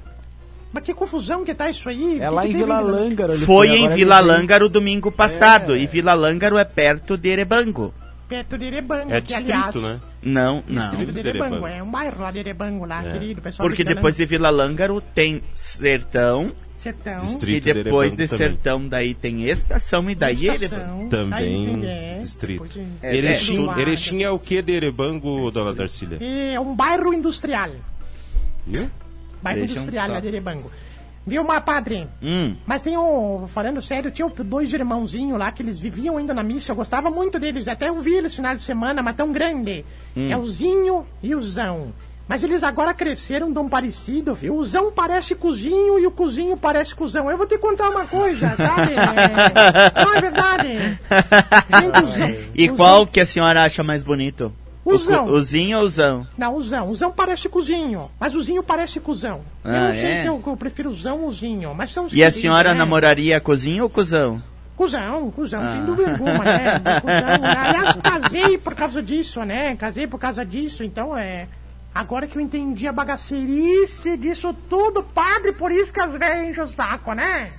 Mas 0.72 0.84
que 0.84 0.92
confusão 0.92 1.42
que 1.44 1.54
tá 1.54 1.70
isso 1.70 1.88
aí. 1.88 2.20
É 2.20 2.28
Que 2.28 2.34
lá 2.34 2.42
que 2.42 2.48
em 2.48 2.52
Vila 2.52 2.80
Lângaro. 2.80 3.32
ele 3.32 3.46
Foi 3.46 3.68
agora 3.68 3.80
em 3.80 3.84
ele 3.86 3.94
Vila 3.94 4.20
Lângaro 4.20 4.68
domingo 4.68 5.10
passado. 5.10 5.74
E 5.76 5.86
Vila 5.86 6.12
Lângaro 6.12 6.58
é 6.58 6.64
perto 6.64 7.16
de 7.16 7.30
Erebango. 7.30 7.94
Perto 8.28 8.58
de 8.58 8.64
Erebango, 8.66 9.12
É 9.12 9.20
que 9.20 9.28
distrito, 9.28 9.52
aliás... 9.52 9.74
né? 9.76 10.00
Não, 10.20 10.62
não. 10.66 10.82
Distrito 10.82 11.12
de 11.12 11.22
de 11.22 11.28
Erebango, 11.28 11.54
Erebango. 11.54 11.74
é 11.78 11.82
um 11.82 11.90
bairro 11.90 12.20
lá 12.20 12.30
de 12.30 12.38
Erebango, 12.40 12.84
lá, 12.84 13.02
querido. 13.04 13.40
Pessoal 13.40 13.66
Porque 13.68 13.84
de 13.84 13.94
depois 13.94 14.16
de 14.16 14.26
Vila 14.26 14.50
Lângaro 14.50 15.00
tem 15.00 15.42
Sertão. 15.54 16.52
Sertão, 16.86 17.18
Distrito 17.18 17.68
e 17.68 17.74
depois 17.74 18.12
de 18.12 18.18
de 18.24 18.28
também. 18.28 18.48
Sertão 18.48 18.88
daí 18.88 19.14
tem 19.14 19.44
Estação 19.48 20.08
e 20.08 20.14
daí 20.14 20.46
Erebango. 20.46 20.64
estação, 20.64 21.08
Também 21.08 21.84
é, 21.84 22.18
distrito. 22.20 22.80
É, 23.02 23.16
Erechim, 23.16 23.58
lado. 23.66 23.80
Erechim 23.80 24.22
é 24.22 24.30
o 24.30 24.38
que 24.38 24.62
de 24.62 24.72
Erebango, 24.72 25.50
dona 25.50 25.74
Darcília? 25.74 26.18
É 26.20 26.58
um 26.60 26.74
bairro 26.74 27.12
industrial. 27.12 27.70
Viu? 28.66 28.90
Bairro 29.42 29.60
Vejam 29.60 29.76
industrial 29.76 30.06
só. 30.06 30.12
lá 30.12 30.20
de 30.20 30.28
Erebango. 30.28 30.70
Viu, 31.26 31.42
mas 31.42 31.64
padre? 31.64 32.06
Hum. 32.22 32.54
Mas 32.64 32.82
tem 32.82 32.96
um, 32.96 33.48
falando 33.48 33.82
sério, 33.82 34.12
tinha 34.12 34.28
dois 34.44 34.72
irmãozinhos 34.72 35.36
lá 35.36 35.50
que 35.50 35.60
eles 35.60 35.76
viviam 35.76 36.16
ainda 36.16 36.32
na 36.32 36.42
missa. 36.44 36.70
Eu 36.70 36.76
gostava 36.76 37.10
muito 37.10 37.40
deles, 37.40 37.66
até 37.66 37.88
eu 37.88 38.00
vi 38.00 38.14
eles 38.14 38.34
final 38.34 38.54
de 38.54 38.62
semana, 38.62 39.02
mas 39.02 39.16
tão 39.16 39.32
grande. 39.32 39.84
É 40.14 40.36
o 40.36 40.46
Zinho 40.46 41.04
e 41.20 41.34
o 41.34 41.42
Zão. 41.42 41.92
Mas 42.28 42.42
eles 42.42 42.64
agora 42.64 42.92
cresceram 42.92 43.52
tão 43.54 43.68
parecido, 43.68 44.34
viu? 44.34 44.56
O 44.56 44.64
Zão 44.64 44.90
parece 44.92 45.34
cozinho 45.34 45.96
e 45.98 46.06
o 46.06 46.10
cozinho 46.10 46.56
parece 46.56 46.92
cuzão. 46.94 47.30
Eu 47.30 47.36
vou 47.36 47.46
te 47.46 47.56
contar 47.56 47.88
uma 47.90 48.04
coisa, 48.04 48.52
sabe? 48.56 48.94
É... 48.94 50.04
Não 50.04 50.14
é 50.14 50.20
verdade? 50.20 50.68
Gente, 51.80 52.04
o 52.04 52.06
Zão, 52.08 52.36
E 52.54 52.68
o 52.70 52.74
qual 52.74 52.96
Zão- 52.98 53.06
que 53.06 53.20
a 53.20 53.26
senhora 53.26 53.62
acha 53.62 53.82
mais 53.84 54.02
bonito? 54.02 54.52
O 54.84 54.96
Zão. 54.98 55.26
o 55.26 55.40
Zinho 55.40 55.78
ou 55.78 55.84
o 55.84 55.88
Zão? 55.88 56.26
Não, 56.38 56.54
o 56.56 56.62
Zão. 56.62 56.90
O 56.90 56.94
Zão 56.94 57.10
parece 57.12 57.48
cozinho, 57.48 58.08
mas 58.20 58.34
o 58.36 58.40
Zinho 58.42 58.62
parece 58.62 59.00
cuzão. 59.00 59.40
eu 59.64 59.70
Ah, 59.72 59.88
não 59.88 59.94
sei 59.94 60.04
é? 60.12 60.22
se 60.22 60.26
eu, 60.28 60.42
eu 60.46 60.56
prefiro 60.56 60.90
o 60.90 60.94
Zão 60.94 61.22
ou 61.22 61.28
o 61.28 61.32
Zinho, 61.32 61.74
mas 61.74 61.92
são 61.92 62.06
os 62.06 62.12
E 62.12 62.22
a 62.22 62.30
senhora 62.30 62.72
né? 62.72 62.78
namoraria 62.78 63.40
cozinho 63.40 63.82
ou 63.84 63.90
cuzão? 63.90 64.40
Cusão, 64.76 65.30
cusão, 65.30 65.62
Ah. 65.64 65.72
fim 65.72 65.84
do 65.86 65.94
vergonha, 65.96 66.42
né? 66.42 66.80
Cusão, 67.00 67.38
né? 67.40 67.56
Aliás, 67.56 67.96
casei 68.02 68.58
por 68.58 68.74
causa 68.74 69.02
disso, 69.02 69.42
né? 69.44 69.74
Casei 69.76 70.06
por 70.06 70.18
causa 70.20 70.44
disso, 70.44 70.84
então 70.84 71.16
é. 71.16 71.46
Agora 71.98 72.26
que 72.26 72.36
eu 72.36 72.42
entendi 72.42 72.86
a 72.86 72.92
bagaceirice 72.92 74.16
disso 74.16 74.54
tudo, 74.68 75.02
padre, 75.02 75.52
por 75.52 75.72
isso 75.72 75.92
que 75.92 76.00
as 76.00 76.12
velhas 76.12 76.48
enchem 76.50 76.62
o 76.64 76.68
saco, 76.68 77.12
né? 77.14 77.52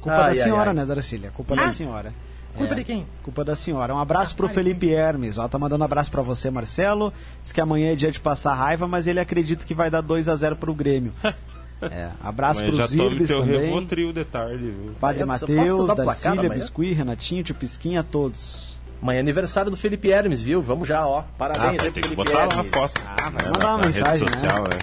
Culpa 0.00 0.10
Ai, 0.18 0.22
da 0.22 0.26
ai, 0.30 0.34
senhora, 0.36 0.70
ai. 0.70 0.76
né, 0.76 0.84
Darcília? 0.86 1.30
Culpa 1.30 1.54
Ah? 1.54 1.64
da 1.64 1.68
senhora. 1.70 2.12
Culpa 2.56 2.72
É, 2.74 2.76
de 2.76 2.84
quem? 2.84 3.06
Culpa 3.22 3.44
da 3.44 3.56
senhora. 3.56 3.94
Um 3.94 3.98
abraço 3.98 4.36
pro 4.36 4.48
Felipe 4.48 4.88
Hermes. 4.92 5.38
Ó, 5.38 5.48
tá 5.48 5.58
mandando 5.58 5.82
um 5.82 5.84
abraço 5.84 6.10
pra 6.10 6.22
você, 6.22 6.50
Marcelo. 6.50 7.12
Diz 7.42 7.52
que 7.52 7.60
amanhã 7.60 7.92
é 7.92 7.96
dia 7.96 8.12
de 8.12 8.20
passar 8.20 8.54
raiva, 8.54 8.86
mas 8.86 9.06
ele 9.06 9.18
acredita 9.18 9.64
que 9.64 9.74
vai 9.74 9.90
dar 9.90 10.00
2 10.00 10.28
a 10.28 10.36
0 10.36 10.56
pro 10.56 10.74
Grêmio. 10.74 11.12
É, 11.82 12.08
abraço 12.22 12.60
já 12.72 12.86
pros 12.86 13.26
teu 13.28 13.40
também. 13.42 13.60
Revotril 13.60 14.10
de 14.12 14.24
tarde, 14.24 14.56
viu? 14.70 14.94
Padre 14.98 15.24
Matheus, 15.24 15.94
Darcília, 15.94 16.32
amanhã? 16.40 16.54
Biscuit, 16.54 16.94
Renatinho, 16.94 17.44
Tio 17.44 17.54
Pisquinha, 17.54 18.02
todos. 18.02 18.73
Amanhã 19.04 19.18
é 19.18 19.20
aniversário 19.20 19.70
do 19.70 19.76
Felipe 19.76 20.10
Hermes, 20.10 20.40
viu? 20.40 20.62
Vamos 20.62 20.88
já, 20.88 21.06
ó. 21.06 21.18
Ah, 21.18 21.24
Parabéns 21.36 21.76
vai 21.76 21.86
aí 21.88 21.92
pro 21.92 21.92
que 21.92 22.08
Felipe 22.08 22.16
botar 22.16 22.44
Hermes. 22.44 22.70
foto. 22.70 23.02
Ah, 23.06 23.28
né, 23.30 23.38
mandar 23.44 23.68
uma 23.68 23.76
na 23.78 23.86
mensagem, 23.86 24.20
rede 24.26 24.32
social, 24.38 24.62
né? 24.62 24.78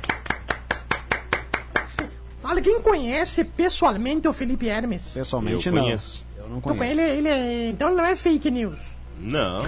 Alguém 2.43 2.79
conhece 2.81 3.43
pessoalmente 3.43 4.27
o 4.27 4.33
Felipe 4.33 4.67
Hermes? 4.67 5.01
Pessoalmente 5.11 5.65
Eu 5.67 5.73
não. 5.73 5.81
conheço. 5.81 6.23
Eu 6.37 6.47
não 6.49 6.61
conhe- 6.61 6.77
conheço. 6.77 6.99
Ele, 6.99 7.11
ele 7.17 7.27
é... 7.29 7.69
Então 7.69 7.95
não 7.95 8.05
é 8.05 8.15
fake 8.15 8.51
news. 8.51 8.77
Não, 9.19 9.63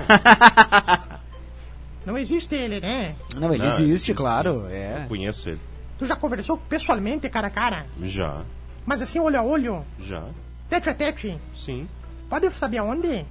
Não 2.06 2.16
existe 2.18 2.54
ele, 2.54 2.80
né? 2.80 3.16
Não, 3.36 3.50
ele 3.50 3.58
Não, 3.60 3.66
existe, 3.68 3.84
existe 3.90 4.14
claro. 4.14 4.66
eu 4.68 4.70
É. 4.70 5.06
conheço 5.08 5.50
ele. 5.50 5.60
Tu 5.98 6.06
já 6.06 6.16
conversou 6.16 6.58
pessoalmente, 6.58 7.28
cara 7.28 7.48
a 7.48 7.50
cara? 7.50 7.86
Já, 8.04 8.42
Mas 8.86 9.02
assim, 9.02 9.18
olho 9.20 9.40
a 9.40 9.44
olho, 9.44 9.84
já, 10.00 10.24
tete 10.70 10.90
a 10.90 10.94
tete. 10.94 11.40
sim. 11.56 11.88
Pode 12.30 12.52
saber 12.52 12.80
aonde? 12.80 13.26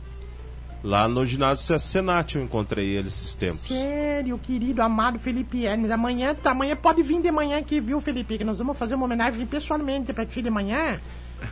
Lá 0.84 1.06
no 1.06 1.24
ginásio 1.24 1.78
Senat 1.78 2.34
eu 2.36 2.42
encontrei 2.42 2.88
ele 2.96 3.06
esses 3.08 3.34
tempos. 3.36 3.60
Sério, 3.60 4.36
querido, 4.38 4.82
amado 4.82 5.18
Felipe 5.18 5.64
Hermes. 5.64 5.90
Amanhã, 5.90 6.34
tá, 6.34 6.50
amanhã 6.50 6.74
pode 6.74 7.02
vir 7.02 7.22
de 7.22 7.30
manhã 7.30 7.58
aqui, 7.58 7.80
viu, 7.80 8.00
Felipe? 8.00 8.36
Que 8.36 8.44
nós 8.44 8.58
vamos 8.58 8.76
fazer 8.76 8.96
uma 8.96 9.04
homenagem 9.04 9.46
pessoalmente 9.46 10.12
pra 10.12 10.26
ti 10.26 10.42
de 10.42 10.50
manhã. 10.50 11.00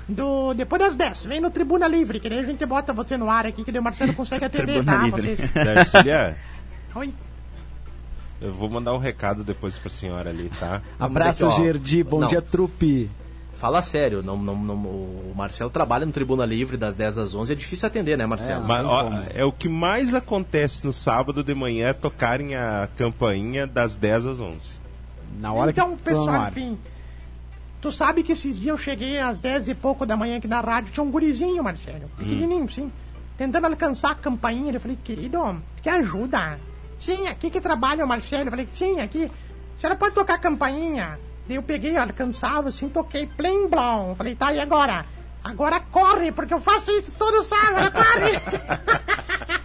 Do, 0.08 0.52
depois 0.54 0.80
das 0.82 0.94
10. 0.96 1.24
Vem 1.26 1.40
no 1.40 1.50
Tribuna 1.50 1.86
Livre, 1.86 2.18
que 2.20 2.28
daí 2.28 2.40
a 2.40 2.44
gente 2.44 2.64
bota 2.66 2.92
você 2.92 3.16
no 3.16 3.28
ar 3.30 3.46
aqui, 3.46 3.62
que 3.64 3.70
daí 3.72 3.80
o 3.80 3.84
Marcelo 3.84 4.14
consegue 4.14 4.44
atender, 4.46 4.84
tá? 4.84 5.02
Livre. 5.04 5.36
Vocês... 5.36 5.50
Darcília, 5.54 6.36
Oi. 6.94 7.14
eu 8.40 8.52
vou 8.52 8.68
mandar 8.68 8.94
um 8.94 8.98
recado 8.98 9.44
depois 9.44 9.76
pra 9.76 9.90
senhora 9.90 10.30
ali, 10.30 10.50
tá? 10.58 10.82
Abraço. 10.98 11.50
Gerdi. 11.52 12.02
Bom 12.02 12.20
Não. 12.20 12.28
dia, 12.28 12.42
trupe. 12.42 13.08
Fala 13.60 13.82
sério, 13.82 14.22
não, 14.22 14.38
não, 14.38 14.56
não- 14.56 14.74
o 14.74 15.34
Marcelo 15.36 15.68
trabalha 15.70 16.06
no 16.06 16.12
Tribuna 16.12 16.46
Livre 16.46 16.78
das 16.78 16.96
10 16.96 17.18
às 17.18 17.34
11, 17.34 17.52
é 17.52 17.54
difícil 17.54 17.86
atender, 17.86 18.16
né, 18.16 18.24
Marcelo? 18.24 18.64
É, 18.64 18.66
Mas, 18.66 18.86
ó, 18.86 19.10
é 19.34 19.44
o 19.44 19.52
que 19.52 19.68
mais 19.68 20.14
acontece 20.14 20.86
no 20.86 20.94
sábado 20.94 21.44
de 21.44 21.54
manhã 21.54 21.88
é 21.88 21.92
tocarem 21.92 22.54
a 22.56 22.88
campainha 22.96 23.66
das 23.66 23.94
10 23.94 24.24
às 24.26 24.40
11. 24.40 24.80
Na 25.38 25.52
hora 25.52 25.72
então, 25.72 25.94
que 25.94 26.02
pessoal, 26.04 26.48
enfim. 26.48 26.78
Tu 27.82 27.92
sabe 27.92 28.22
que 28.22 28.32
esses 28.32 28.54
dias 28.58 28.66
eu 28.66 28.78
cheguei 28.78 29.18
às 29.18 29.40
10 29.40 29.68
e 29.68 29.74
pouco 29.74 30.06
da 30.06 30.16
manhã 30.16 30.38
aqui 30.38 30.48
na 30.48 30.60
rádio, 30.60 30.92
tinha 30.92 31.04
um 31.04 31.10
gurizinho, 31.10 31.62
Marcelo. 31.62 32.10
Pequenininho, 32.16 32.66
sim. 32.72 32.90
Tentando 33.36 33.66
alcançar 33.66 34.12
a 34.12 34.14
campainha. 34.14 34.72
Eu 34.72 34.80
falei, 34.80 34.98
querido, 35.04 35.38
que 35.82 35.88
ajuda? 35.88 36.58
Sim, 36.98 37.26
aqui 37.26 37.50
que 37.50 37.60
trabalha 37.60 38.04
o 38.04 38.08
Marcelo. 38.08 38.44
Eu 38.46 38.50
falei, 38.50 38.66
sim, 38.70 39.00
aqui. 39.00 39.30
A 39.76 39.80
senhora 39.80 39.98
pode 39.98 40.14
tocar 40.14 40.34
a 40.34 40.38
campainha? 40.38 41.18
Daí 41.48 41.56
eu 41.56 41.62
peguei, 41.62 41.96
alcançava, 41.96 42.68
assim, 42.68 42.88
toquei, 42.88 43.26
plim, 43.26 43.66
blom. 43.68 44.14
Falei, 44.14 44.34
tá, 44.34 44.52
e 44.52 44.60
agora? 44.60 45.04
Agora 45.42 45.80
corre, 45.80 46.30
porque 46.30 46.52
eu 46.54 46.60
faço 46.60 46.90
isso 46.92 47.12
todo 47.18 47.42
sábado, 47.42 47.92
corre! 47.92 48.40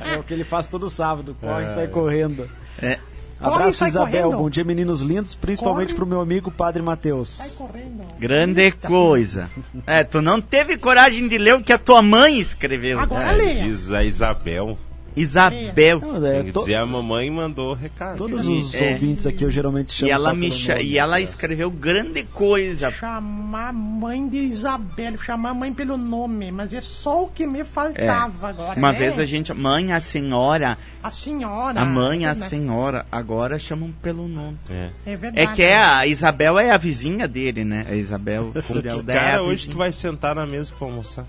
É 0.08 0.17
o 0.20 0.24
que 0.24 0.34
ele 0.34 0.44
faz 0.44 0.67
todo 0.67 0.88
sábado. 0.89 1.36
Corre 1.41 1.65
e 1.65 1.70
sai 1.70 1.88
correndo. 1.88 2.48
É. 2.82 3.00
Abraço, 3.39 3.74
sai 3.79 3.89
Isabel. 3.89 4.24
correndo. 4.24 4.38
Bom 4.44 4.50
dia, 4.51 4.63
meninos 4.63 5.01
lindos. 5.01 5.34
Principalmente 5.34 5.88
Corre. 5.88 5.96
pro 5.98 6.05
meu 6.05 6.22
amigo 6.22 6.51
Padre 6.51 6.79
Sai 6.82 6.86
Matheus. 6.86 7.39
correndo. 7.58 8.03
Grande 8.20 8.72
coisa. 8.72 9.50
É, 9.88 10.03
tu 10.03 10.22
não 10.22 10.39
teve 10.39 10.77
coragem 10.77 11.27
de 11.27 11.38
ler 11.39 11.55
o 11.55 11.63
que 11.63 11.74
a 11.74 11.77
tua 11.79 12.01
mãe 12.03 12.39
escreveu. 12.39 13.00
Agora 13.00 13.32
É, 13.32 13.36
leia. 13.36 13.63
diz 13.63 13.91
a 13.91 14.03
Isabel. 14.03 14.77
Isabel. 15.15 16.00
Não, 16.00 16.25
é, 16.25 16.43
que 16.43 16.51
to- 16.51 16.60
dizer 16.62 16.75
a 16.75 16.86
mamãe 16.86 17.29
mandou 17.29 17.74
recado. 17.74 18.17
Todos 18.17 18.45
os 18.48 18.74
É. 18.74 18.91
ouvintes 18.91 19.25
aqui 19.25 19.43
eu 19.43 19.50
geralmente 19.50 19.93
chamo 19.93 20.10
E 20.10 20.12
ela, 20.12 20.29
só 20.29 20.36
me 20.36 20.48
pelo 20.50 20.60
cha- 20.60 20.74
nome. 20.75 20.86
e 20.86 20.98
ela 20.98 21.22
escreveu 21.22 21.72
grande 21.72 22.24
coisa. 22.24 22.91
Chamar 22.91 23.69
a 23.69 23.74
mãe 23.74 24.27
de 24.27 24.38
Isabel, 24.38 25.17
chamar 25.17 25.51
a 25.51 25.53
mãe 25.53 25.74
pelo 25.74 25.98
nome, 25.98 26.51
mas 26.51 26.74
é 26.74 26.81
só 26.81 27.24
o 27.24 27.27
que 27.27 27.45
me 27.48 27.60
É. 27.62 27.63
faltava 27.63 28.50
agora. 28.50 28.77
Uma 28.77 28.91
né? 28.91 28.98
vez 29.00 29.17
a 29.19 29.25
gente. 29.25 29.53
Mãe, 29.53 29.91
a 29.93 30.00
senhora. 30.00 30.77
A 31.01 31.12
senhora. 31.12 31.79
A 31.81 31.86
mãe, 31.86 32.25
a 32.25 32.34
né? 32.34 32.48
senhora. 32.48 33.05
Agora 33.12 33.57
chamam 33.60 33.91
pelo 34.01 34.27
nome. 34.27 34.57
É. 34.69 34.89
É 35.05 35.15
verdade. 35.15 35.39
É 35.39 35.53
que 35.53 35.62
é 35.62 35.77
a 35.77 36.05
Isabel 36.07 36.60
é 36.60 36.72
a 36.72 36.77
vizinha 36.77 37.27
dele, 37.27 37.63
né? 37.63 37.86
A 37.89 37.95
Isabel. 37.95 38.51
Com 38.67 38.74
que 38.75 38.81
dela 38.81 39.03
é 39.07 39.17
a 39.17 39.19
cara 39.22 39.43
hoje 39.43 39.69
tu 39.69 39.77
vai 39.77 39.91
sentar 39.93 40.36
na 40.36 40.45
mesa 40.45 40.74
pra 40.77 40.88
almoçar? 40.88 41.25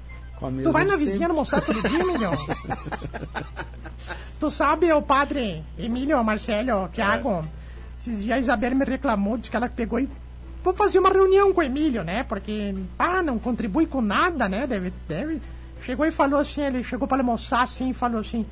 Tu 0.64 0.72
vai 0.72 0.84
na 0.84 0.96
vizinha 0.96 1.28
almoçar 1.28 1.60
todo 1.60 1.80
dia, 1.88 2.00
Emílio? 2.00 2.30
tu 4.38 4.50
sabe, 4.50 4.92
o 4.92 5.02
padre 5.02 5.62
Emílio, 5.78 6.22
Marcelo, 6.22 6.88
Thiago, 6.88 7.44
esses 8.00 8.22
dias 8.22 8.36
a 8.36 8.40
Isabel 8.40 8.74
me 8.76 8.84
reclamou, 8.84 9.36
disse 9.36 9.50
que 9.50 9.56
ela 9.56 9.68
pegou 9.68 9.98
e 9.98 10.08
vou 10.62 10.74
fazer 10.74 10.98
uma 10.98 11.10
reunião 11.10 11.52
com 11.52 11.60
o 11.60 11.64
Emílio, 11.64 12.04
né? 12.04 12.22
Porque, 12.22 12.74
ah, 12.98 13.22
não 13.22 13.38
contribui 13.38 13.86
com 13.86 14.00
nada, 14.00 14.48
né? 14.48 14.66
Deve, 14.66 14.92
deve. 15.08 15.40
Chegou 15.84 16.04
e 16.04 16.10
falou 16.10 16.40
assim, 16.40 16.62
ele 16.62 16.84
chegou 16.84 17.06
para 17.06 17.18
almoçar 17.18 17.62
assim 17.62 17.92
falou 17.92 18.20
assim, 18.20 18.44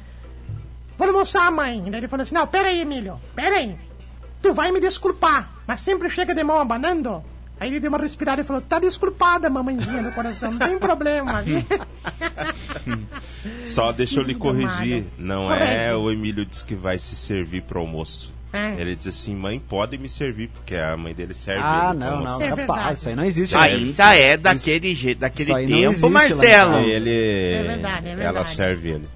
vou 0.96 1.08
almoçar, 1.08 1.50
mãe. 1.50 1.82
Daí 1.90 2.00
ele 2.00 2.08
falou 2.08 2.22
assim, 2.22 2.34
não, 2.34 2.46
pera 2.46 2.68
aí, 2.68 2.80
Emílio, 2.80 3.20
pera 3.34 3.56
aí. 3.56 3.76
Tu 4.40 4.54
vai 4.54 4.70
me 4.70 4.80
desculpar, 4.80 5.50
mas 5.66 5.80
sempre 5.80 6.08
chega 6.08 6.34
de 6.34 6.44
mão 6.44 6.60
abanando? 6.60 7.24
Aí 7.58 7.70
ele 7.70 7.80
deu 7.80 7.88
uma 7.88 7.98
respirada 7.98 8.40
e 8.40 8.44
falou, 8.44 8.60
tá 8.60 8.78
desculpada, 8.78 9.48
mamãezinha 9.48 10.02
do 10.02 10.12
coração, 10.12 10.50
não 10.50 10.58
tem 10.58 10.78
problema, 10.78 11.40
viu? 11.40 11.64
Só 13.64 13.92
deixa 13.92 14.20
eu 14.20 14.24
lhe 14.24 14.34
corrigir. 14.34 15.04
Não 15.16 15.52
é 15.52 15.94
o 15.94 16.10
Emílio 16.10 16.44
diz 16.44 16.62
que 16.62 16.74
vai 16.74 16.98
se 16.98 17.14
servir 17.14 17.62
pro 17.62 17.80
almoço. 17.80 18.34
É. 18.52 18.80
Ele 18.80 18.94
diz 18.94 19.08
assim, 19.08 19.34
mãe, 19.34 19.58
pode 19.58 19.98
me 19.98 20.08
servir, 20.08 20.48
porque 20.48 20.76
a 20.76 20.96
mãe 20.96 21.12
dele 21.12 21.34
serve 21.34 21.62
Ah, 21.64 21.88
ele 21.90 21.98
não, 21.98 22.22
não. 22.22 22.40
É. 22.40 22.48
Rapaz, 22.50 22.98
isso 23.00 23.08
aí 23.08 23.16
não 23.16 23.24
existe. 23.24 23.56
Ainda 23.56 24.14
é 24.14 24.36
daquele 24.36 24.94
jeito, 24.94 25.18
daquele 25.18 25.66
tempo, 25.66 26.08
Marcelo. 26.08 26.78
ele... 26.78 27.62
verdade, 27.66 28.06
é 28.06 28.10
Ela 28.12 28.16
verdade. 28.22 28.54
serve 28.54 28.90
ele. 28.90 29.08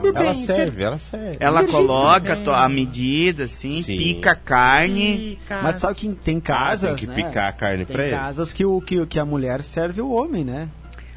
Tudo 0.00 0.12
bem, 0.12 0.22
Ela 0.22 0.34
ser- 0.34 0.54
serve, 0.54 0.82
ela 0.82 0.98
serve. 0.98 1.36
Ela 1.40 1.58
Sergipe 1.60 1.72
coloca 1.78 2.20
também. 2.28 2.44
to- 2.44 2.50
a 2.50 2.68
medida, 2.68 3.44
assim, 3.44 3.82
Sim. 3.82 3.96
pica 3.98 4.32
a 4.32 4.36
carne. 4.36 5.38
Fica- 5.40 5.62
Mas 5.62 5.80
sabe 5.80 5.94
que 5.94 6.08
tem 6.08 6.40
casas, 6.40 6.84
Ah, 6.92 6.94
tem 6.94 6.96
que 6.96 7.06
né? 7.06 7.14
picar 7.14 7.48
a 7.48 7.52
carne 7.52 7.84
Tem 7.84 7.94
pra 7.96 8.06
ele. 8.06 8.16
casas 8.16 8.52
que, 8.52 8.64
o, 8.64 8.80
que, 8.80 9.06
que 9.06 9.18
a 9.18 9.24
mulher 9.24 9.62
serve 9.62 10.00
o 10.00 10.10
homem, 10.10 10.44
né? 10.44 10.68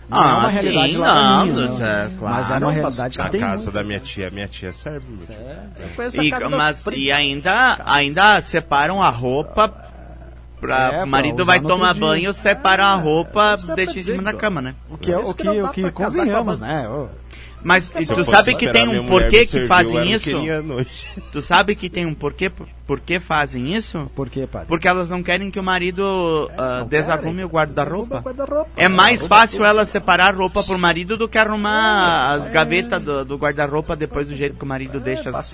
Não 0.10 0.18
Ah, 0.18 0.30
é 0.30 0.34
uma 0.36 0.48
sim, 0.52 0.54
realidade 0.70 0.98
lá 0.98 1.14
não, 1.14 1.46
minha, 1.54 1.68
não. 1.68 1.74
é, 1.86 2.10
claro, 2.18 2.36
Mas 2.38 2.50
é 2.52 2.58
uma 2.58 2.72
realidade 2.72 3.20
que 3.20 3.30
tem. 3.30 3.42
casa 3.42 3.72
da 3.72 3.84
minha 3.84 4.00
tia, 4.00 4.30
minha 4.32 4.48
tia 4.48 4.72
serve. 4.72 5.06
a 5.30 6.24
E, 6.24 6.50
mas, 6.50 6.84
e 6.96 7.12
ainda, 7.12 7.78
ainda 7.86 8.42
separam 8.42 9.02
a 9.02 9.10
roupa 9.10 9.84
Pra, 10.60 10.92
É, 10.92 11.04
o 11.04 11.08
marido 11.08 11.46
vai 11.46 11.60
tomar 11.60 11.94
dia. 11.94 12.02
banho, 12.02 12.34
separa 12.34 12.88
a 12.88 12.96
roupa, 12.96 13.56
deixa 13.76 14.00
em 14.00 14.02
cima 14.02 14.24
da 14.24 14.34
cama, 14.34 14.60
né? 14.60 14.74
O 14.90 14.98
que, 14.98 15.14
é, 15.14 15.16
o 15.18 15.32
que 15.32 15.48
o 15.48 15.70
que 15.70 15.92
convenhamos, 15.92 16.60
a 16.64 16.66
né? 16.68 16.90
Ô, 16.90 17.08
Mas 17.64 17.90
tu 17.90 18.24
sabe 18.24 18.56
que 18.56 18.72
tem 18.72 18.88
um 18.88 19.08
porquê 19.08 19.46
que 19.46 19.68
fazem 19.68 20.12
isso? 20.12 20.38
Tu 21.32 21.42
sabe 21.42 21.76
que 21.76 21.90
tem 21.90 22.06
um 22.06 22.14
porquê 22.14 22.52
por 22.88 23.00
que 23.02 23.20
fazem 23.20 23.76
isso? 23.76 24.10
Por 24.16 24.30
quê, 24.30 24.48
padre? 24.48 24.68
Porque 24.70 24.88
elas 24.88 25.10
não 25.10 25.22
querem 25.22 25.52
que 25.52 25.60
o 25.60 25.64
marido 25.64 26.50
querem. 26.90 27.44
o 27.44 27.50
guarda-roupa. 27.50 28.22
Guarda-roupa. 28.22 28.70
É 28.78 28.88
mais 28.88 29.28
fácil 29.28 29.66
ela 29.66 29.86
separar 29.86 30.34
a 30.34 30.38
roupa 30.38 30.64
pro 30.64 30.80
marido 30.80 31.18
do 31.18 31.28
que 31.28 31.38
arrumar 31.38 32.34
as 32.34 32.50
gavetas 32.50 33.02
do, 33.02 33.26
do 33.26 33.36
guarda-roupa 33.38 33.96
depois 33.96 34.30
do 34.30 34.36
jeito 34.36 34.56
que 34.56 34.64
o 34.64 34.68
marido 34.68 35.00
deixa. 35.00 35.30
as- 35.30 35.54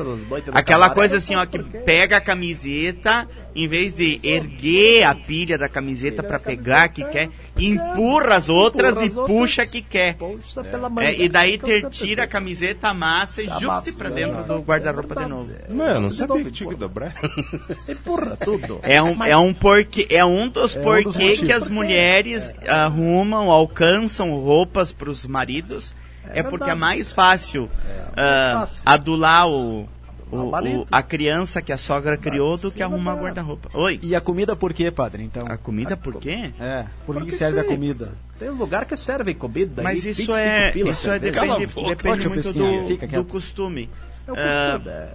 Aquela 0.53 0.89
coisa 0.91 1.17
assim, 1.17 1.35
ó, 1.35 1.45
que 1.45 1.57
pega 1.57 2.17
a 2.17 2.21
camiseta, 2.21 3.27
em 3.55 3.67
vez 3.67 3.95
de 3.95 4.19
erguer 4.23 5.03
a 5.03 5.15
pilha 5.15 5.57
da 5.57 5.67
camiseta 5.67 6.21
pra 6.21 6.39
pegar 6.39 6.89
que 6.89 7.03
quer, 7.05 7.29
empurra 7.57 8.35
as 8.35 8.49
outras 8.49 8.97
Empurra 8.97 9.23
e 9.25 9.27
puxa 9.27 9.65
que 9.65 9.81
quer. 9.81 10.15
Puxa 10.15 10.63
pela 10.63 10.89
manga. 10.89 11.07
É, 11.07 11.21
e 11.21 11.29
daí 11.29 11.55
É 11.55 11.57
ter, 11.57 11.89
tira 11.89 12.23
a 12.23 12.27
camiseta, 12.27 12.89
amassa 12.89 13.41
e 13.41 13.45
junte 13.47 13.65
Amassa, 13.65 13.97
pra 13.97 14.09
é. 14.09 14.11
dentro 14.11 14.43
do 14.43 14.59
guarda-roupa 14.61 15.15
de 15.15 15.29
novo. 15.29 15.49
Mano, 15.69 16.01
não 16.01 16.11
sabia 16.11 16.43
que 16.43 16.51
tinha 16.51 16.69
que 16.69 16.75
dobrar. 16.75 17.13
Empurra 17.87 18.35
tudo. 18.37 18.79
É 18.83 19.01
um, 19.01 19.23
é 19.23 19.37
um 19.37 19.53
porquê, 19.53 20.07
é 20.09 20.23
um 20.25 20.49
dos 20.49 20.75
É 20.75 20.79
um 20.79 20.83
porquê 20.83 21.29
dos 21.29 21.39
que 21.39 21.51
as 21.51 21.69
mulheres 21.69 22.53
arrumam, 22.67 23.49
alcançam 23.51 24.35
roupas 24.35 24.91
pros 24.91 25.25
maridos. 25.25 25.93
É, 26.29 26.39
É 26.39 26.43
porque 26.43 26.69
é 26.69 26.75
mais 26.75 27.11
fácil, 27.11 27.69
ah, 28.15 28.59
fácil. 28.59 28.81
adular 28.85 29.47
o, 29.47 29.81
o- 29.81 29.87
O 30.31 30.85
a 30.89 31.03
criança 31.03 31.61
que 31.61 31.71
a 31.71 31.77
sogra 31.77 32.15
criou 32.17 32.57
do 32.57 32.71
que 32.71 32.81
arrumar 32.81 33.15
guarda-roupa. 33.15 33.69
Oi, 33.73 33.99
E 34.01 34.15
a 34.15 34.21
comida 34.21 34.55
por 34.55 34.73
quê, 34.73 34.89
padre? 34.89 35.21
Então, 35.23 35.43
a 35.47 35.57
comida 35.57 35.95
por 35.97 36.15
quê? 36.15 36.51
é, 36.59 36.85
por 37.05 37.15
que, 37.15 37.19
Por 37.19 37.23
que 37.23 37.25
que 37.25 37.31
serve 37.35 37.59
a 37.59 37.63
comida? 37.65 38.11
Tem 38.39 38.49
um 38.49 38.55
lugar 38.55 38.85
que 38.85 38.95
serve 38.97 39.33
comida. 39.35 39.83
Mas 39.83 40.03
aí, 40.03 40.11
isso 40.11 40.21
25 40.31 40.35
é, 40.37 40.71
pila, 40.71 40.91
isso 40.91 41.11
é 41.11 41.19
depende, 41.19 41.65
depende 41.67 42.29
muito 42.29 42.53
do, 42.53 42.97
do 42.97 43.25
costume. 43.25 43.89
É 44.25 44.31
o 44.31 44.35
costume, 44.35 44.89
é. 44.89 45.13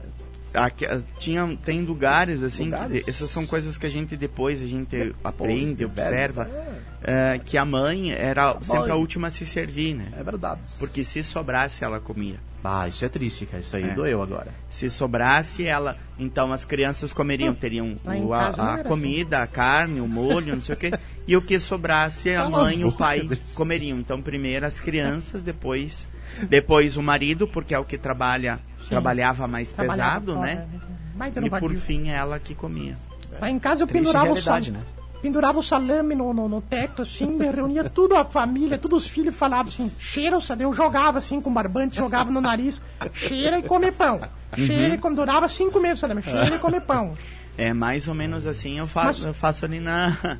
Aqui, 0.54 0.86
ah, 0.86 1.00
tinha, 1.18 1.58
tem 1.64 1.82
lugares 1.82 2.42
assim, 2.42 2.64
Lugares? 2.64 3.04
de- 3.04 3.10
essas 3.10 3.30
são 3.30 3.46
coisas 3.46 3.76
que 3.76 3.84
a 3.86 3.90
gente 3.90 4.16
depois 4.16 4.62
a 4.62 4.66
gente 4.66 5.14
aprende, 5.22 5.74
de 5.76 5.84
observa, 5.84 6.44
velho, 6.44 6.56
eh, 7.02 7.40
que 7.44 7.58
a 7.58 7.64
mãe 7.64 8.12
era 8.12 8.54
sempre 8.62 8.78
mãe. 8.82 8.90
a 8.90 8.94
última 8.96 9.28
a 9.28 9.30
se 9.30 9.44
servir, 9.44 9.94
né? 9.94 10.08
É 10.18 10.22
verdade. 10.22 10.60
Porque 10.78 11.04
se 11.04 11.22
sobrasse 11.22 11.84
ela 11.84 12.00
comia. 12.00 12.36
Ah, 12.64 12.88
isso 12.88 13.04
é 13.04 13.08
triste, 13.08 13.46
cara. 13.46 13.60
Isso 13.60 13.76
aí 13.76 13.84
É. 13.84 13.94
doeu 13.94 14.20
agora. 14.22 14.48
Se 14.70 14.90
sobrasse 14.90 15.64
ela, 15.64 15.96
então 16.18 16.52
as 16.52 16.64
crianças 16.64 17.12
comeriam, 17.12 17.54
teriam 17.54 17.94
lá 18.04 18.16
em 18.16 18.24
o- 18.24 18.32
a, 18.34 18.48
a 18.74 18.84
comida, 18.84 19.38
a 19.42 19.46
carne, 19.46 20.00
o 20.00 20.08
molho, 20.08 20.56
não 20.56 20.62
sei 20.62 20.74
o 20.74 20.78
quê. 20.78 20.90
E 21.26 21.36
o 21.36 21.42
que 21.42 21.58
sobrasse 21.60 22.30
a 22.34 22.42
Cala 22.48 22.58
a 22.58 22.62
mãe 22.64 22.80
e 22.80 22.84
o 22.84 22.90
pai 22.92 23.28
comeriam. 23.54 23.98
Então 23.98 24.20
primeiro 24.20 24.66
as 24.66 24.80
crianças, 24.80 25.42
depois 25.42 26.08
depois 26.48 26.96
o 26.96 27.02
marido, 27.02 27.46
porque 27.48 27.74
é 27.74 27.78
o 27.78 27.84
que 27.84 27.96
trabalha 27.96 28.58
trabalhava 28.88 29.46
mais 29.46 29.72
Trabalhava 29.72 30.20
pesado, 30.20 30.34
fora, 30.34 30.46
né? 30.46 30.66
Baita 31.14 31.40
E 31.40 31.42
no 31.44 31.50
por 31.50 31.60
vadio. 31.60 31.80
fim 31.80 32.08
ela 32.10 32.38
que 32.38 32.54
comia. 32.54 32.96
Lá 33.40 33.50
em 33.50 33.58
casa 33.58 33.82
eu 33.82 33.86
Triste 33.86 34.04
pendurava 34.06 34.32
o, 34.32 34.36
sal... 34.36 34.54
realidade, 34.54 34.70
né? 34.72 34.80
pendurava 35.20 35.58
o 35.58 35.62
salame 35.62 36.14
no, 36.14 36.32
no, 36.32 36.48
no 36.48 36.60
teto, 36.60 37.02
assim, 37.02 37.36
reunia 37.38 37.84
tudo 37.90 38.14
a 38.16 38.24
família, 38.24 38.78
todos 38.78 39.02
os 39.04 39.08
filhos 39.08 39.34
falavam 39.34 39.72
assim, 39.72 39.90
cheira 39.98 40.36
o 40.36 40.40
salame, 40.40 40.62
eu 40.64 40.72
jogava 40.74 41.18
assim 41.18 41.40
com 41.40 41.52
barbante, 41.52 41.96
jogava 41.96 42.30
no 42.30 42.40
nariz, 42.40 42.80
cheira 43.14 43.58
e 43.58 43.62
come 43.62 43.90
pão. 43.90 44.20
Cheira 44.56 44.94
e 44.94 44.98
come, 44.98 45.16
durava 45.16 45.48
cinco 45.48 45.80
meses 45.80 45.98
o 45.98 46.00
salame, 46.02 46.22
cheira 46.22 46.54
e 46.54 46.58
come 46.58 46.80
pão. 46.80 47.14
É 47.56 47.72
mais 47.74 48.06
ou 48.06 48.14
menos 48.14 48.46
assim 48.46 48.78
eu 48.78 48.86
faço, 48.86 49.20
Mas- 49.20 49.26
eu 49.26 49.34
faço 49.34 49.64
ali 49.64 49.80
na 49.80 50.16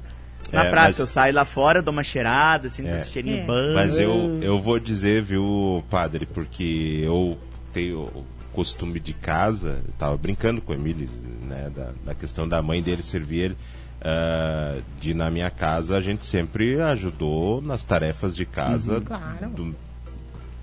na 0.52 0.64
É, 0.66 0.70
praça. 0.70 0.86
mas- 0.90 0.98
Eu 1.00 1.06
saio 1.08 1.34
lá 1.34 1.44
fora, 1.44 1.82
dou 1.82 1.92
uma 1.92 2.04
cheirada, 2.04 2.68
assim, 2.68 2.86
É. 2.86 2.98
esse 3.00 3.10
cheirinho 3.10 3.38
É. 3.42 3.46
bom. 3.46 3.74
Mas 3.74 3.98
eu, 3.98 4.38
eu 4.40 4.60
vou 4.60 4.78
dizer, 4.78 5.20
viu, 5.22 5.84
padre, 5.90 6.24
porque 6.24 7.00
eu 7.04 7.36
tenho 7.72 8.08
costume 8.58 8.98
de 8.98 9.12
casa, 9.12 9.78
eu 9.86 9.92
tava 9.96 10.16
brincando 10.16 10.60
com 10.60 10.72
o 10.72 10.74
Emílio, 10.74 11.08
né, 11.48 11.70
da, 11.72 11.92
da 12.06 12.12
questão 12.12 12.48
da 12.48 12.60
mãe 12.60 12.82
dele 12.82 13.04
servir 13.04 13.38
ele, 13.38 13.56
ah, 14.02 14.78
de 15.00 15.14
na 15.14 15.30
minha 15.30 15.48
casa 15.48 15.96
a 15.96 16.00
gente 16.00 16.26
sempre 16.26 16.80
ajudou 16.80 17.62
nas 17.62 17.84
tarefas 17.84 18.34
de 18.34 18.44
casa, 18.44 18.94
Uhum. 18.94 19.00
Claro. 19.02 19.48
do- 19.50 19.76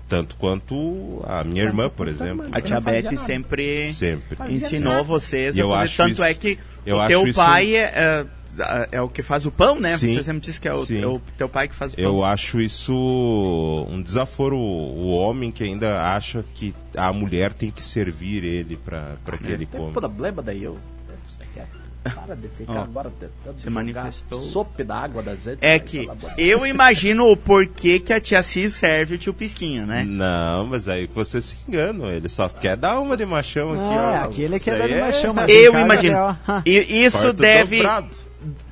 tanto 0.06 0.36
quanto 0.36 1.22
a 1.26 1.42
minha 1.42 1.64
irmã, 1.64 1.88
por 1.88 2.06
exemplo. 2.06 2.36
mãe. 2.44 2.50
A 2.52 2.60
tia 2.60 2.78
Beth 2.80 3.16
sempre 3.16 3.90
Sempre. 3.90 4.36
Ensinou 4.54 5.02
vocês 5.02 5.56
E 5.56 5.60
eu 5.60 5.70
fazer. 5.70 5.84
acho 5.84 5.96
Tanto 5.96 6.12
isso- 6.12 6.22
é 6.24 6.34
que 6.34 6.58
eu 6.84 6.96
o 6.96 7.00
acho 7.00 7.08
teu 7.08 7.26
isso- 7.26 7.38
pai 7.40 7.74
é, 7.76 7.80
é, 7.82 8.26
é 8.92 9.00
o 9.00 9.08
que 9.08 9.22
faz 9.22 9.46
o 9.46 9.50
pão, 9.50 9.78
né? 9.80 9.96
Sim. 9.96 10.14
Você 10.14 10.22
sempre 10.22 10.40
disse 10.42 10.60
que 10.60 10.68
é 10.68 10.74
o, 10.74 10.84
é 10.90 11.06
o 11.06 11.20
teu 11.36 11.48
pai 11.48 11.68
que 11.68 11.74
faz 11.74 11.92
o 11.92 11.96
pão. 11.96 12.04
Eu 12.04 12.24
acho 12.24 12.60
isso 12.60 13.86
um 13.90 14.00
desaforo. 14.02 14.56
O 14.56 15.10
homem 15.12 15.50
que 15.50 15.64
ainda 15.64 16.00
acha 16.02 16.44
que 16.54 16.74
a 16.96 17.12
mulher 17.12 17.52
tem 17.52 17.70
que 17.70 17.82
servir 17.82 18.44
ele 18.44 18.76
para 18.76 19.16
que 19.42 19.46
ele 19.50 19.66
Tem 19.66 19.80
coma. 19.80 19.92
problema 19.92 20.42
daí 20.42 20.62
eu. 20.62 20.78
Você 21.28 21.44
quer? 21.54 21.66
Para 22.04 22.36
de 22.36 22.46
ficar 22.46 22.72
Ó, 22.72 22.82
agora 22.84 23.10
tentando 23.18 23.60
se 23.60 23.68
manifestou. 23.68 24.38
sopa 24.40 24.84
da 24.84 24.94
água 24.96 25.24
da 25.24 25.34
gente. 25.34 25.58
É 25.60 25.72
Ai, 25.72 25.80
que 25.80 26.08
eu 26.38 26.64
imagino 26.64 27.24
o 27.32 27.36
porquê 27.36 27.98
que 27.98 28.12
a 28.12 28.20
tia 28.20 28.44
Cis 28.44 28.74
serve 28.74 29.16
o 29.16 29.18
tio 29.18 29.34
Pisquinha, 29.34 29.84
né? 29.84 30.04
Não, 30.06 30.68
mas 30.68 30.88
aí 30.88 31.10
você 31.12 31.42
se 31.42 31.56
engana. 31.68 32.06
Ele 32.10 32.28
só 32.28 32.48
quer 32.48 32.76
dar 32.76 33.00
uma 33.00 33.16
de 33.16 33.26
machão 33.26 33.72
aqui, 33.72 33.82
É, 33.94 33.96
ó. 33.98 34.24
aqui 34.24 34.42
ele 34.42 34.54
Isso 34.54 34.64
quer 34.66 34.78
dar 34.78 34.86
de 34.86 34.94
é 34.94 35.00
machão, 35.00 35.34
mas 35.34 35.50
Eu 35.50 35.72
imagino. 35.80 36.38
E 36.64 37.04
isso 37.04 37.18
quarto 37.18 37.32
deve, 37.38 37.76
dobrado. 37.78 38.08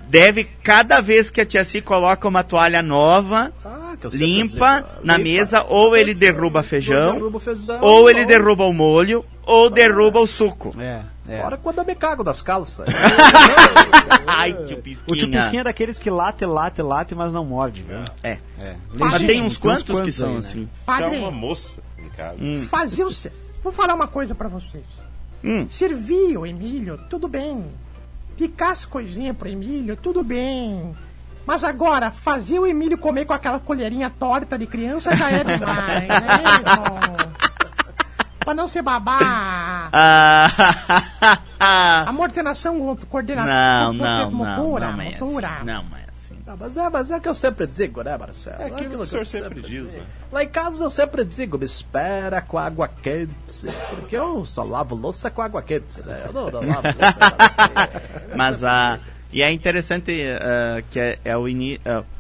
Deve, 0.09 0.45
cada 0.63 1.01
vez 1.01 1.31
que 1.31 1.41
a 1.41 1.47
tia 1.47 1.65
Cis 1.65 1.83
coloca 1.85 2.27
uma 2.29 2.43
toalha 2.45 2.83
nova, 2.83 3.53
Ah, 3.65 3.95
que 4.01 4.09
limpa 4.17 4.81
digo, 4.81 5.07
na 5.07 5.17
limpa. 5.17 5.31
mesa, 5.31 5.63
ou 5.65 5.97
ele 5.97 6.15
derruba 6.15 6.63
feijão, 6.63 7.15
derruba 7.15 7.41
feijão, 7.41 7.79
ou 7.81 8.09
ele 8.11 8.25
derruba 8.25 8.65
o 8.65 8.73
molho, 8.73 9.25
ou 9.45 9.69
derruba 9.71 10.21
o 10.21 10.27
suco. 10.27 10.75
É, 10.79 11.03
é. 11.29 11.41
Fora 11.41 11.57
quando 11.57 11.79
eu 11.79 11.85
me 11.85 11.95
cago 11.95 12.23
das 12.25 12.41
calças. 12.43 12.87
Ai, 14.27 14.53
tio 14.65 14.79
Pisquinha. 14.79 15.05
O 15.07 15.17
tio 15.17 15.31
Pisquinha 15.31 15.61
é 15.61 15.65
daqueles 15.65 15.99
que 15.99 16.11
late, 16.11 16.45
late, 16.45 16.83
late, 16.83 17.15
mas 17.15 17.33
não 17.33 17.45
morde, 17.45 17.83
viu? 17.83 17.99
É. 18.23 18.39
É. 18.61 18.75
Mas 18.95 19.23
tem 19.23 19.43
uns 19.43 19.57
quantos, 19.57 19.83
que 19.83 19.93
quantos 19.93 20.15
são 20.15 20.29
aí, 20.29 20.35
né? 20.35 20.39
assim? 20.41 20.63
É 20.65 20.85
Padre, 20.87 21.17
uma 21.19 21.31
moça 21.31 21.81
em 21.99 22.09
casa. 22.11 22.37
Hum. 22.41 22.67
fazia 22.69 23.07
o... 23.07 23.13
Vou 23.63 23.73
falar 23.73 23.95
uma 23.95 24.07
coisa 24.07 24.35
pra 24.35 24.49
vocês. 24.49 24.85
Hum. 25.43 25.67
Servir 25.71 26.37
o 26.39 26.47
Emílio, 26.47 26.99
tudo 27.11 27.29
bem. 27.29 27.65
Picar 28.37 28.71
as 28.71 28.85
coisinhas 28.85 29.37
pro 29.37 29.49
Emílio, 29.49 29.97
tudo 29.97 30.23
bem. 30.23 30.95
Mas 31.47 31.63
agora, 31.63 32.11
fazer 32.11 32.59
o 32.59 32.67
Emílio 32.67 32.97
comer 32.99 33.27
com 33.27 33.33
aquela 33.35 33.61
colherinha 33.61 34.11
torta 34.11 34.59
de 34.59 34.67
criança 34.67 35.15
já 35.15 35.31
é 35.31 35.45
demais, 35.45 36.09
né 36.09 36.21
mesmo? 36.21 37.35
Pra 38.41 38.55
não 38.55 38.67
ser 38.69 38.83
babá. 38.83 39.89
Ah, 39.93 40.49
Amortenação, 42.07 42.97
coordenação, 43.09 43.93
não, 43.93 43.93
não, 43.93 44.31
não, 44.31 44.33
motora, 44.33 44.93
não 44.93 45.01
é 45.01 45.11
motora. 45.13 45.49
assim. 45.49 45.65
Não 45.65 45.85
é 45.97 46.04
mas, 46.59 46.77
é, 46.77 46.89
mas 46.89 47.11
é 47.11 47.21
que 47.21 47.29
eu 47.29 47.35
sempre 47.35 47.67
digo, 47.67 48.03
né, 48.03 48.17
Marcelo? 48.17 48.63
É 48.63 48.67
aquilo 48.67 48.91
que 48.91 48.97
o 48.97 49.07
senhor 49.07 49.27
sempre 49.27 49.61
diz, 49.61 49.93
né? 49.93 50.07
Lá 50.33 50.43
em 50.43 50.49
casa 50.49 50.85
eu 50.85 50.91
sempre 50.91 51.25
digo, 51.25 51.59
me 51.59 51.65
espera 51.65 52.41
com 52.41 52.59
água 52.59 52.89
quente, 52.89 53.67
porque 53.91 54.17
eu 54.17 54.45
só 54.45 54.63
lavo 54.65 54.95
louça 54.95 55.31
com 55.31 55.43
água 55.43 55.63
quente, 55.63 56.01
né? 56.03 56.25
Eu 56.27 56.33
não, 56.33 56.51
não 56.51 56.67
lavo 56.67 56.89
louça 56.89 57.19
com 57.19 57.25
água 57.25 57.49
quente. 57.49 58.37
Mas 58.37 58.65
a. 58.65 58.99
E 59.33 59.43
é 59.43 59.51
interessante 59.51 60.13
ah, 60.41 60.83
que 60.91 61.01
é, 61.01 61.19
é 61.25 61.37
o 61.37 61.49
início. 61.49 61.81
Interessante. 61.81 62.14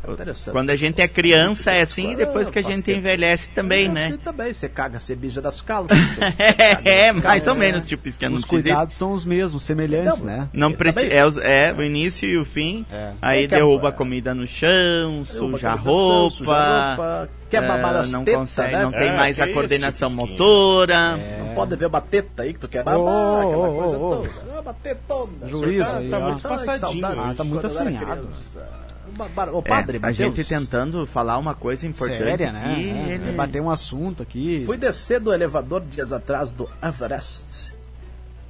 Quando 0.52 0.70
a 0.70 0.76
gente 0.76 1.00
é 1.00 1.08
criança 1.08 1.70
é 1.70 1.82
assim, 1.82 2.12
e 2.12 2.16
depois 2.16 2.48
que 2.50 2.58
a 2.58 2.62
Faz 2.62 2.74
gente 2.76 2.90
envelhece 2.92 3.50
também, 3.50 3.86
É, 3.86 3.88
né? 3.88 4.10
Você 4.10 4.18
também, 4.18 4.54
você 4.54 4.68
caga, 4.68 4.98
você 4.98 5.14
bija 5.14 5.40
das 5.40 5.60
calças. 5.60 5.96
você 5.98 6.20
caga 6.20 6.88
É, 6.90 7.12
mais 7.12 7.46
ou 7.46 7.54
menos, 7.54 7.84
tipo, 7.84 8.08
isso 8.08 8.18
que 8.18 8.26
Os 8.26 8.44
cuidados 8.44 8.94
são 8.94 9.12
os 9.12 9.24
mesmos, 9.24 9.62
semelhantes, 9.62 10.22
Não, 10.22 10.26
né? 10.36 10.48
Não 10.52 10.70
Eu 10.70 10.76
precisa. 10.76 11.06
É, 11.42 11.68
é 11.68 11.74
o 11.76 11.82
início 11.82 12.28
e 12.28 12.36
o 12.38 12.44
fim. 12.44 12.84
É. 12.90 13.12
Aí 13.20 13.44
É 13.44 13.46
derruba 13.46 13.88
a 13.88 13.92
comida 13.92 14.34
no 14.34 14.46
chão, 14.46 15.24
suja 15.24 15.70
a 15.70 15.72
a 15.74 15.78
comida 15.78 15.90
no 15.90 16.08
chão, 16.08 16.30
suja 16.30 16.52
a 16.52 16.88
roupa. 16.96 17.28
quer 17.50 17.62
é, 17.62 17.66
babar 17.68 17.96
as 17.96 18.10
não 18.10 18.24
tetas, 18.24 18.40
consegue, 18.40 18.72
né? 18.76 18.82
não 18.82 18.92
tem 18.92 19.08
É, 19.08 19.16
mais 19.16 19.40
a 19.40 19.44
é 19.44 19.46
isso, 19.46 19.54
coordenação 19.54 20.10
motora. 20.10 21.16
Não 21.16 21.54
pode 21.54 21.76
ver 21.76 21.86
uma 21.86 22.00
teta 22.00 22.42
aí 22.42 22.52
que 22.52 22.58
tu 22.60 22.68
quer 22.68 22.82
babar, 22.82 22.98
Ô, 23.00 23.38
aquela 23.48 23.68
ô, 23.68 23.72
coisa 23.74 23.98
ô. 23.98 24.10
toda. 24.16 24.30
Ah, 24.56 24.60
Uma 24.60 24.74
tetona. 24.74 25.48
Juízo 25.48 25.84
tá- 25.84 25.98
aí, 25.98 26.08
tá 26.08 26.18
ó. 26.18 26.20
muito 26.22 26.42
passadinho. 26.48 27.06
Ah, 27.06 27.34
tá 27.36 27.44
muito 27.44 27.66
assanhado. 27.66 28.28
Bar- 29.34 29.54
Ô, 29.54 29.58
É, 29.58 29.62
padre, 29.62 29.96
a 29.98 30.00
Mateus, 30.00 30.16
gente 30.16 30.44
tentando 30.44 31.06
falar 31.06 31.38
uma 31.38 31.54
coisa 31.54 31.86
importante 31.86 32.18
Séria, 32.18 32.52
né? 32.52 32.74
É, 32.76 33.12
ele- 33.14 33.24
Debater 33.26 33.60
um 33.62 33.70
assunto 33.70 34.22
aqui. 34.22 34.62
Fui 34.66 34.76
descer 34.76 35.20
do 35.20 35.32
elevador 35.32 35.80
dias 35.82 36.12
atrás 36.12 36.50
do 36.50 36.68
Everest. 36.82 37.72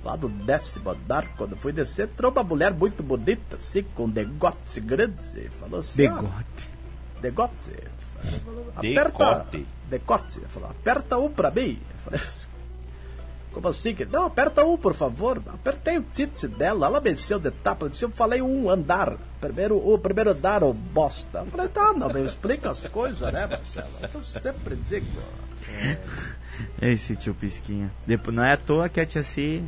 Lá 0.05 0.17
do 0.17 0.29
décimo 0.29 0.91
andar, 0.91 1.27
quando 1.37 1.57
fui 1.57 1.73
descer, 1.73 2.05
entrou 2.05 2.31
uma 2.31 2.43
mulher 2.43 2.73
muito 2.75 3.03
bonita, 3.03 3.57
assim, 3.57 3.83
com 3.95 4.09
degote 4.09 4.79
grande. 4.81 5.15
e 5.37 5.49
Falou 5.49 5.81
assim: 5.81 6.03
Degote. 6.03 6.25
"Ah, 6.27 7.21
Degote. 7.21 7.73
Falou, 8.45 8.73
Decote. 8.83 9.67
Decote. 9.89 10.41
Falou, 10.49 10.71
aperta 10.71 11.17
um 11.19 11.31
pra 11.31 11.51
mim. 11.51 11.79
Eu 11.91 11.99
falei 12.05 12.21
assim, 12.21 12.47
Como 13.55 13.69
assim? 13.69 13.95
que- 13.95 14.05
Não, 14.05 14.27
aperta 14.27 14.65
um, 14.65 14.77
por 14.77 14.93
favor. 14.95 15.41
Apertei 15.47 15.97
o 15.97 16.03
tite 16.03 16.47
dela, 16.49 16.87
ela 16.89 17.01
mexeu 17.01 17.39
de 17.39 17.51
tapa, 17.51 17.89
eu 18.03 18.11
falei 18.11 18.43
um 18.43 18.69
andar. 18.69 19.17
Primeiro, 19.41 19.77
o 19.77 19.97
primeiro 19.99 20.31
andar, 20.31 20.63
ô 20.65 20.73
bosta. 20.73 21.39
Eu 21.39 21.47
falei, 21.47 21.69
tá, 21.69 21.93
não, 21.93 22.09
me 22.13 22.23
explica 22.25 22.71
as 22.71 22.89
coisas, 22.89 23.33
né, 23.33 23.47
Marcelo? 23.47 23.89
Eu 24.13 24.23
sempre 24.25 24.75
digo. 24.77 25.07
Esse 26.81 27.17
tio 27.17 27.35
Pisquinha. 27.35 27.91
Depois, 28.07 28.35
não 28.37 28.45
é 28.45 28.53
à 28.53 28.57
toa 28.57 28.89
que 28.89 29.01
a 29.01 29.07
tia 29.07 29.23
Si 29.23 29.63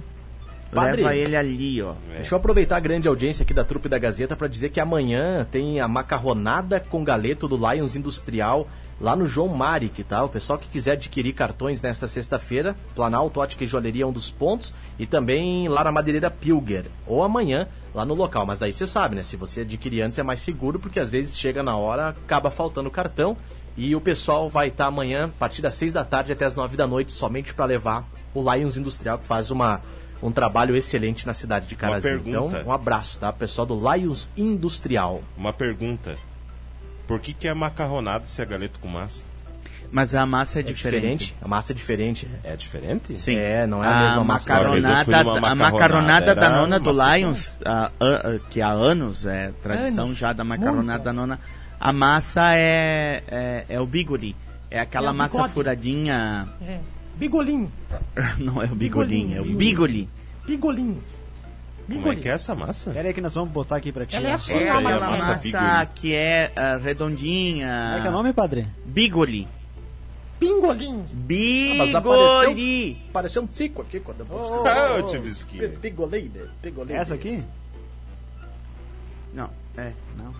Padre. 0.72 1.02
leva 1.02 1.14
ele 1.14 1.36
ali, 1.36 1.82
ó. 1.82 1.94
Deixa 2.16 2.34
eu 2.34 2.38
aproveitar 2.38 2.76
a 2.76 2.80
grande 2.80 3.08
audiência 3.08 3.42
aqui 3.44 3.54
da 3.54 3.64
trupe 3.64 3.88
da 3.88 3.98
Gazeta 3.98 4.36
para 4.36 4.48
dizer 4.48 4.70
que 4.70 4.80
amanhã 4.80 5.46
tem 5.50 5.80
a 5.80 5.88
macarronada 5.88 6.80
com 6.80 7.02
galeto 7.04 7.48
do 7.48 7.56
Lions 7.56 7.96
Industrial 7.96 8.68
lá 9.00 9.14
no 9.14 9.26
João 9.26 9.48
Maric, 9.48 10.02
tá? 10.04 10.24
O 10.24 10.28
pessoal 10.28 10.58
que 10.58 10.68
quiser 10.68 10.92
adquirir 10.92 11.32
cartões 11.32 11.82
nesta 11.82 12.08
sexta-feira, 12.08 12.76
Planalto 12.94 13.40
Ótica 13.40 13.64
e 13.64 13.66
Joalheria 13.66 14.04
é 14.04 14.06
um 14.06 14.12
dos 14.12 14.30
pontos 14.30 14.72
e 14.98 15.06
também 15.06 15.68
lá 15.68 15.84
na 15.84 15.92
Madeireira 15.92 16.30
Pilger, 16.30 16.86
ou 17.06 17.22
amanhã 17.22 17.68
lá 17.94 18.04
no 18.04 18.14
local. 18.14 18.46
Mas 18.46 18.58
daí 18.58 18.72
você 18.72 18.86
sabe, 18.86 19.16
né? 19.16 19.22
Se 19.22 19.36
você 19.36 19.60
adquirir 19.60 20.02
antes 20.02 20.18
é 20.18 20.22
mais 20.22 20.40
seguro, 20.40 20.78
porque 20.78 21.00
às 21.00 21.10
vezes 21.10 21.38
chega 21.38 21.62
na 21.62 21.76
hora, 21.76 22.10
acaba 22.10 22.50
faltando 22.50 22.90
cartão 22.90 23.36
e 23.76 23.94
o 23.94 24.00
pessoal 24.00 24.48
vai 24.48 24.68
estar 24.68 24.86
amanhã, 24.86 25.26
a 25.26 25.28
partir 25.28 25.60
das 25.60 25.74
seis 25.74 25.92
da 25.92 26.04
tarde 26.04 26.32
até 26.32 26.46
as 26.46 26.54
nove 26.54 26.76
da 26.76 26.86
noite, 26.86 27.12
somente 27.12 27.52
para 27.52 27.66
levar 27.66 28.08
o 28.34 28.52
Lions 28.52 28.76
Industrial, 28.76 29.18
que 29.18 29.26
faz 29.26 29.50
uma, 29.50 29.82
um 30.22 30.30
trabalho 30.30 30.74
excelente 30.74 31.26
na 31.26 31.34
cidade 31.34 31.66
de 31.66 31.76
Carazinho. 31.76 32.22
Então, 32.24 32.50
um 32.66 32.72
abraço, 32.72 33.20
tá? 33.20 33.30
Pessoal 33.32 33.66
do 33.66 33.78
Lions 33.92 34.30
Industrial. 34.36 35.22
Uma 35.36 35.52
pergunta. 35.52 36.16
Por 37.06 37.20
que, 37.20 37.32
que 37.32 37.46
é 37.48 37.54
macarronado 37.54 38.28
se 38.28 38.40
é 38.42 38.44
galeto 38.46 38.78
com 38.80 38.88
massa? 38.88 39.22
Mas 39.92 40.14
a 40.16 40.26
massa 40.26 40.58
é, 40.58 40.60
É 40.60 40.62
diferente. 40.64 41.02
diferente, 41.26 41.36
a 41.40 41.46
massa 41.48 41.72
é 41.72 41.74
diferente. 41.74 42.28
É 42.42 42.56
diferente? 42.56 43.16
Sim. 43.16 43.36
É, 43.36 43.66
não 43.68 43.84
é 43.84 43.86
a 43.88 44.00
mesma 44.02 44.24
massa. 44.24 44.52
Vez 44.70 44.84
eu 44.84 44.90
fui 45.04 45.14
macaronada, 45.14 45.40
numa 45.40 45.48
a 45.50 45.54
macarronada, 45.54 46.34
da 46.34 46.50
nona 46.50 46.80
do 46.80 46.92
massa 46.92 47.16
Lions, 47.18 47.56
a- 47.64 47.90
a- 48.00 48.14
a- 48.34 48.38
que 48.50 48.60
há 48.60 48.70
anos, 48.70 49.24
é 49.24 49.52
tradição 49.62 50.06
Anos. 50.06 50.18
já 50.18 50.32
da 50.32 50.42
macaronada 50.42 50.82
Muito. 50.94 51.04
da 51.04 51.12
nona, 51.12 51.40
a 51.78 51.92
massa 51.92 52.54
é, 52.54 53.22
é, 53.28 53.64
é 53.68 53.80
o 53.80 53.86
bigori. 53.86 54.34
É 54.68 54.80
aquela 54.80 55.10
É 55.10 55.12
massa 55.12 55.36
bigode. 55.36 55.54
furadinha. 55.54 56.48
É. 56.62 56.78
Bigolim. 57.16 57.70
Não 58.38 58.60
é 58.60 58.66
o 58.66 58.74
bigolim, 58.74 59.34
é 59.34 59.40
o 59.40 59.44
Bigolim. 59.44 60.08
Bigoli. 61.86 62.02
Como 62.02 62.12
é 62.12 62.22
que 62.22 62.28
é 62.28 62.32
essa 62.32 62.54
massa? 62.54 62.90
Pera 62.90 63.08
aí 63.08 63.14
que 63.14 63.20
nós 63.20 63.34
vamos 63.34 63.50
botar 63.50 63.76
aqui 63.76 63.92
pra 63.92 64.04
ti. 64.06 64.16
Ela 64.16 64.28
é 64.28 64.32
ó. 64.32 64.34
assim, 64.34 64.52
É 64.54 64.56
ó, 64.56 64.58
aí, 64.58 64.86
a 64.86 64.90
aquela 64.90 65.10
massa 65.10 65.26
massa 65.28 65.42
bigoli. 65.42 65.88
que 65.94 66.14
é 66.14 66.52
ah, 66.56 66.76
redondinha. 66.82 67.82
Como 67.86 67.98
é 67.98 68.00
que 68.00 68.06
é 68.06 68.10
o 68.10 68.12
nome, 68.12 68.32
padre? 68.32 68.66
Bigoli. 68.84 69.48
Pingolim. 70.38 71.02
mas 71.78 71.94
apareceu- 71.94 72.48
Bigoli. 72.54 72.94
Pareceu 73.12 73.42
um 73.42 73.46
tico 73.46 73.80
aqui 73.80 74.00
quando 74.00 74.20
eu 74.20 74.66
Ah, 74.66 74.98
ô, 74.98 75.02
tio 75.04 75.22
Bisquinha. 75.22 75.68
Pigolei, 75.70 76.30
pigolei. 76.60 76.94
Essa 76.94 77.14
aqui? 77.14 77.42
Não, 79.32 79.48
é. 79.78 79.92
Não. 80.16 80.34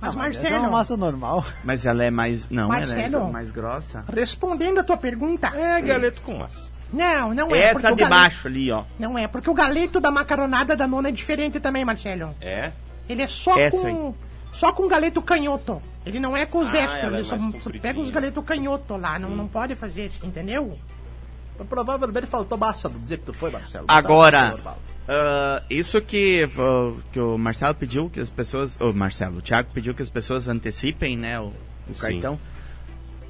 Mas, 0.00 0.14
Ah, 0.14 0.16
mas 0.16 0.36
é 0.36 0.40
Marcelo, 0.40 0.60
uma 0.62 0.70
massa 0.70 0.96
normal. 0.96 1.44
Mas 1.62 1.84
ela 1.84 2.02
é 2.02 2.10
mais. 2.10 2.48
Não, 2.48 2.68
Marcelo. 2.68 3.16
ela 3.16 3.28
é 3.28 3.32
mais 3.32 3.50
grossa. 3.50 4.04
respondendo 4.12 4.78
a 4.78 4.82
tua 4.82 4.96
pergunta. 4.96 5.48
É 5.48 5.80
galeto 5.82 6.22
com 6.22 6.38
massa. 6.38 6.69
Não, 6.92 7.32
não 7.34 7.54
é. 7.54 7.72
porque 7.72 7.86
Essa 7.86 7.92
o 7.92 7.96
de 7.96 8.02
galeto- 8.02 8.08
baixo 8.08 8.48
ali, 8.48 8.70
ó. 8.70 8.84
Não 8.98 9.16
é, 9.18 9.28
porque 9.28 9.48
o 9.48 9.54
galeto 9.54 10.00
da 10.00 10.10
macaronada 10.10 10.74
da 10.76 10.86
nona 10.86 11.08
é 11.08 11.12
diferente 11.12 11.60
também, 11.60 11.84
Marcelo. 11.84 12.34
É? 12.40 12.72
Ele 13.08 13.22
é 13.22 13.26
só 13.26 13.58
Essa 13.58 13.76
com. 13.76 13.86
aí. 13.86 14.14
Só 14.52 14.72
com 14.72 14.88
galeto 14.88 15.22
canhoto. 15.22 15.80
Ele 16.04 16.18
não 16.18 16.36
é 16.36 16.44
com 16.46 16.58
os 16.58 16.68
Ah, 16.68 16.72
destros. 16.72 17.02
é 17.04 17.06
Ele 17.06 17.24
só, 17.24 17.30
mais 17.36 17.42
só 17.42 17.52
compridinha. 17.52 17.82
pega 17.82 18.00
os 18.00 18.10
galetos 18.10 18.44
canhoto 18.44 18.96
lá. 18.96 19.18
Não, 19.18 19.30
não 19.30 19.46
pode 19.46 19.74
fazer 19.76 20.06
isso, 20.06 20.24
entendeu? 20.26 20.76
Provavelmente 21.68 22.26
faltou 22.26 22.56
massa 22.56 22.88
do 22.88 22.98
dizer 22.98 23.18
que 23.18 23.26
tu 23.26 23.32
foi, 23.34 23.50
Marcelo. 23.50 23.84
Agora, 23.86 24.40
Tá, 24.40 24.50
normal. 24.52 24.78
ah, 25.08 25.62
isso 25.68 26.00
que, 26.00 26.48
ah, 26.58 27.00
que 27.12 27.20
o 27.20 27.36
Marcelo 27.36 27.74
pediu 27.74 28.08
que 28.08 28.18
as 28.18 28.30
pessoas. 28.30 28.76
O 28.80 28.92
Marcelo, 28.92 29.38
o 29.38 29.42
Thiago 29.42 29.68
pediu 29.74 29.94
que 29.94 30.02
as 30.02 30.08
pessoas 30.08 30.48
antecipem, 30.48 31.16
né, 31.18 31.38
o, 31.38 31.52
o 31.88 31.92
Sim. 31.92 32.14
cartão. 32.20 32.40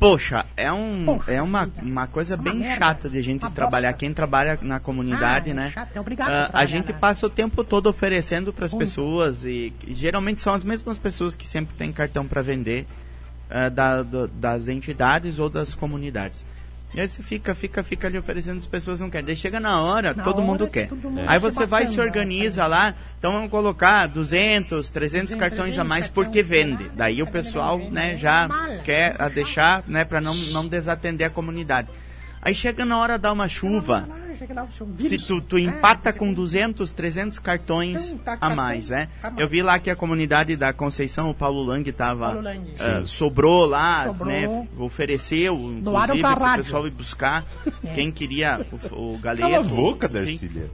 Poxa, 0.00 0.46
é, 0.56 0.72
um, 0.72 1.04
Poxa 1.04 1.30
é 1.30 1.42
uma, 1.42 1.70
uma 1.82 2.06
coisa 2.06 2.34
Uma 2.34 2.42
bem 2.42 2.54
merda. 2.54 2.78
chata 2.78 3.08
de 3.10 3.18
a 3.18 3.22
gente 3.22 3.42
Uma 3.42 3.50
trabalhar. 3.50 3.88
bosta. 3.90 3.98
Quem 4.00 4.14
trabalha 4.14 4.58
na 4.62 4.80
comunidade, 4.80 5.50
Ah, 5.50 5.52
é 5.52 5.54
né? 5.54 5.70
chato, 5.72 5.94
é 5.94 6.00
obrigado 6.00 6.30
a 6.30 6.44
Ah, 6.46 6.50
a 6.54 6.64
gente 6.64 6.90
né? 6.90 6.98
passa 6.98 7.26
o 7.26 7.30
tempo 7.30 7.62
todo 7.62 7.86
oferecendo 7.86 8.50
para 8.52 8.64
as 8.64 8.72
pessoas 8.72 9.44
e, 9.44 9.72
e 9.86 9.92
geralmente 9.94 10.40
são 10.40 10.54
as 10.54 10.64
mesmas 10.64 10.96
pessoas 10.96 11.34
que 11.34 11.46
sempre 11.46 11.76
têm 11.76 11.92
cartão 11.92 12.26
para 12.26 12.40
vender 12.40 12.86
ah, 13.50 13.68
da- 13.68 14.02
do- 14.02 14.26
das 14.28 14.68
entidades 14.68 15.38
ou 15.38 15.50
das 15.50 15.74
comunidades. 15.74 16.46
E 16.92 17.00
aí 17.00 17.08
você 17.08 17.22
fica, 17.22 17.54
fica, 17.54 17.84
fica 17.84 18.08
ali 18.08 18.18
oferecendo, 18.18 18.58
as 18.58 18.66
pessoas 18.66 18.98
não 18.98 19.08
querem. 19.08 19.26
Daí 19.26 19.36
chega 19.36 19.60
na 19.60 19.80
hora, 19.80 20.12
Na 20.12 20.24
todo 20.24 20.38
hora 20.38 20.46
mundo 20.46 20.66
que 20.66 20.72
quer. 20.72 20.88
todo 20.88 21.08
mundo 21.08 21.22
Aí 21.26 21.38
se 21.38 21.40
você 21.40 21.64
vai 21.64 21.84
e 21.84 21.88
se 21.88 22.00
organiza 22.00 22.66
lá, 22.66 22.94
então 23.18 23.32
vamos 23.32 23.50
colocar 23.50 24.06
200, 24.08 24.90
300 24.90 25.34
cartões 25.36 25.78
a 25.78 25.84
mais 25.84 26.08
300 26.08 26.14
porque 26.14 26.42
vende. 26.42 26.90
Daí 26.94 27.22
o 27.22 27.26
pessoal, 27.28 27.78
né, 27.78 28.16
já 28.16 28.48
mala. 28.48 28.78
quer 28.78 29.14
a 29.20 29.28
deixar, 29.28 29.84
né, 29.86 30.04
para 30.04 30.20
não, 30.20 30.34
não 30.52 30.66
desatender 30.66 31.26
a 31.26 31.30
comunidade. 31.30 31.88
Aí 32.42 32.54
chega 32.54 32.84
na 32.84 32.98
hora 32.98 33.18
da 33.18 33.30
uma 33.32 33.46
chuva, 33.48 34.08
se 34.98 35.18
tu, 35.26 35.40
tu 35.40 35.56
Ah, 35.56 35.60
empata 35.60 36.12
com 36.12 36.26
bem. 36.26 36.34
200, 36.34 36.90
300 36.92 37.38
cartões 37.38 38.12
Então, 38.12 38.36
tá 38.36 38.46
a 38.46 38.54
mais, 38.54 38.90
né? 38.90 39.08
tá. 39.20 39.32
Eu 39.36 39.48
vi 39.48 39.62
lá 39.62 39.78
que 39.78 39.90
a 39.90 39.96
comunidade 39.96 40.56
da 40.56 40.72
Conceição, 40.72 41.30
o 41.30 41.34
Paulo 41.34 41.62
Lang 41.62 41.90
tava 41.92 42.26
Paulo 42.26 42.40
Lang. 42.42 42.72
ah, 42.80 43.02
sobrou 43.06 43.66
lá, 43.66 44.04
Sobrou. 44.04 44.28
né? 44.32 44.68
Ofereceu, 44.78 45.54
inclusive, 45.56 46.20
pro 46.22 46.44
rádio. 46.44 46.64
pessoal 46.64 46.86
ir 46.86 46.90
buscar 46.90 47.44
É. 47.84 47.94
quem 47.94 48.10
queria 48.10 48.66
o, 48.92 49.12
o 49.14 49.18
galeto. 49.18 49.42
Cala 49.50 49.58
a 49.60 49.62
boca. 49.62 50.08
Darcília. 50.08 50.70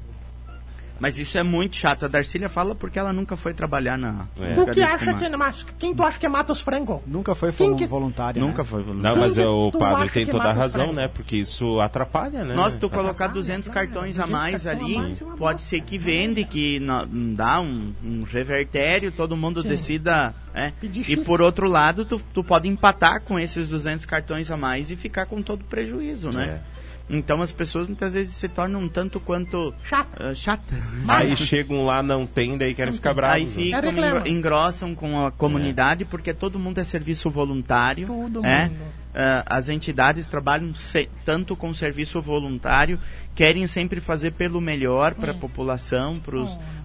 Mas 0.99 1.19
isso 1.19 1.37
é 1.37 1.43
muito 1.43 1.77
chato. 1.77 2.05
A 2.05 2.09
Darcília 2.09 2.49
fala 2.49 2.75
porque 2.75 2.99
ela 2.99 3.13
nunca 3.13 3.37
foi 3.37 3.53
trabalhar 3.53 3.99
na. 3.99 4.27
É. 4.41 4.55
Tu 4.55 4.67
que 4.73 4.81
acha 4.83 5.15
que. 5.15 5.37
Mas 5.37 5.67
quem 5.79 5.95
tu 5.95 6.03
acha 6.03 6.19
que 6.19 6.29
mata 6.29 6.53
os 6.53 6.61
frangos? 6.61 7.01
Nunca 7.07 7.35
foi 7.35 7.53
Quem 7.53 7.77
que- 7.77 7.87
voluntário. 7.87 8.41
Nunca 8.41 8.63
né? 8.63 8.69
foi 8.69 8.81
Não, 8.81 8.87
voluntário. 8.87 9.19
mas 9.19 9.35
Quem 9.35 9.47
que 9.47 9.77
o 9.77 9.79
padre 9.79 10.09
tem 10.11 10.27
toda 10.27 10.45
a 10.45 10.53
razão, 10.53 10.93
né? 10.93 11.09
Porque 11.09 11.37
isso 11.37 11.81
atrapalha, 11.81 12.45
né? 12.45 12.55
Nós, 12.55 12.75
tu 12.77 12.89
colocar 12.89 13.27
Atrapalha, 13.27 13.33
200 13.35 13.69
claro. 13.71 13.89
cartões 13.89 14.19
a 14.19 14.23
200 14.27 14.31
mais 14.31 14.67
ali, 14.67 14.97
é 14.97 15.37
pode 15.37 15.63
ser 15.63 15.81
que 15.83 15.99
vende, 15.99 16.45
que 16.45 16.81
não, 16.81 17.05
não 17.07 17.35
dá 17.35 17.61
um, 17.61 17.93
um 18.05 18.23
revertério, 18.23 19.13
todo 19.13 19.37
mundo 19.37 19.63
Sim. 19.63 19.69
decida. 19.69 20.35
né? 20.55 20.73
Pedir 20.81 21.05
E 21.11 21.17
por 21.17 21.41
outro 21.43 21.69
lado, 21.69 22.05
tu, 22.05 22.21
tu 22.33 22.43
pode 22.43 22.69
empatar 22.69 23.21
com 23.21 23.39
esses 23.39 23.69
200 23.69 24.07
cartões 24.07 24.51
a 24.51 24.57
mais 24.57 24.91
e 24.91 24.97
ficar 24.97 25.27
com 25.27 25.43
todo 25.43 25.65
prejuízo, 25.65 26.31
né? 26.31 26.61
Então 27.09 27.41
as 27.41 27.53
pessoas 27.53 27.87
muitas 27.87 28.15
vezes 28.15 28.35
se 28.35 28.49
tornam 28.49 28.81
um 28.81 28.89
tanto 28.89 29.21
quanto 29.21 29.73
ah, 29.93 30.35
chatas. 30.35 30.79
Aí 31.07 31.37
chegam 31.37 31.85
lá, 31.85 32.03
não 32.03 32.27
tem, 32.27 32.59
daí 32.59 32.75
querem 32.75 32.93
ficar 32.93 33.15
bravos. 33.15 33.57
Aí 33.57 33.71
né? 33.71 33.81
ficam, 33.83 34.09
engro- 34.09 34.29
engrossam 34.29 34.95
com 34.95 35.25
a 35.25 35.31
comunidade, 35.31 36.05
porque 36.05 36.35
todo 36.35 36.59
mundo 36.59 36.79
é 36.79 36.85
serviço 36.85 37.31
voluntário. 37.31 38.07
Todo 38.09 38.43
né? 38.43 38.69
mundo. 38.69 38.81
Ah, 39.19 39.43
as 39.47 39.71
entidades 39.71 40.27
trabalham 40.27 40.75
se- 40.75 41.09
tanto 41.25 41.57
com 41.57 41.73
serviço 41.73 42.21
voluntário, 42.21 43.01
querem 43.35 43.67
sempre 43.67 43.99
fazer 43.99 44.33
pelo 44.33 44.61
melhor 44.61 45.15
para 45.15 45.33
a 45.33 45.35
população, 45.35 46.21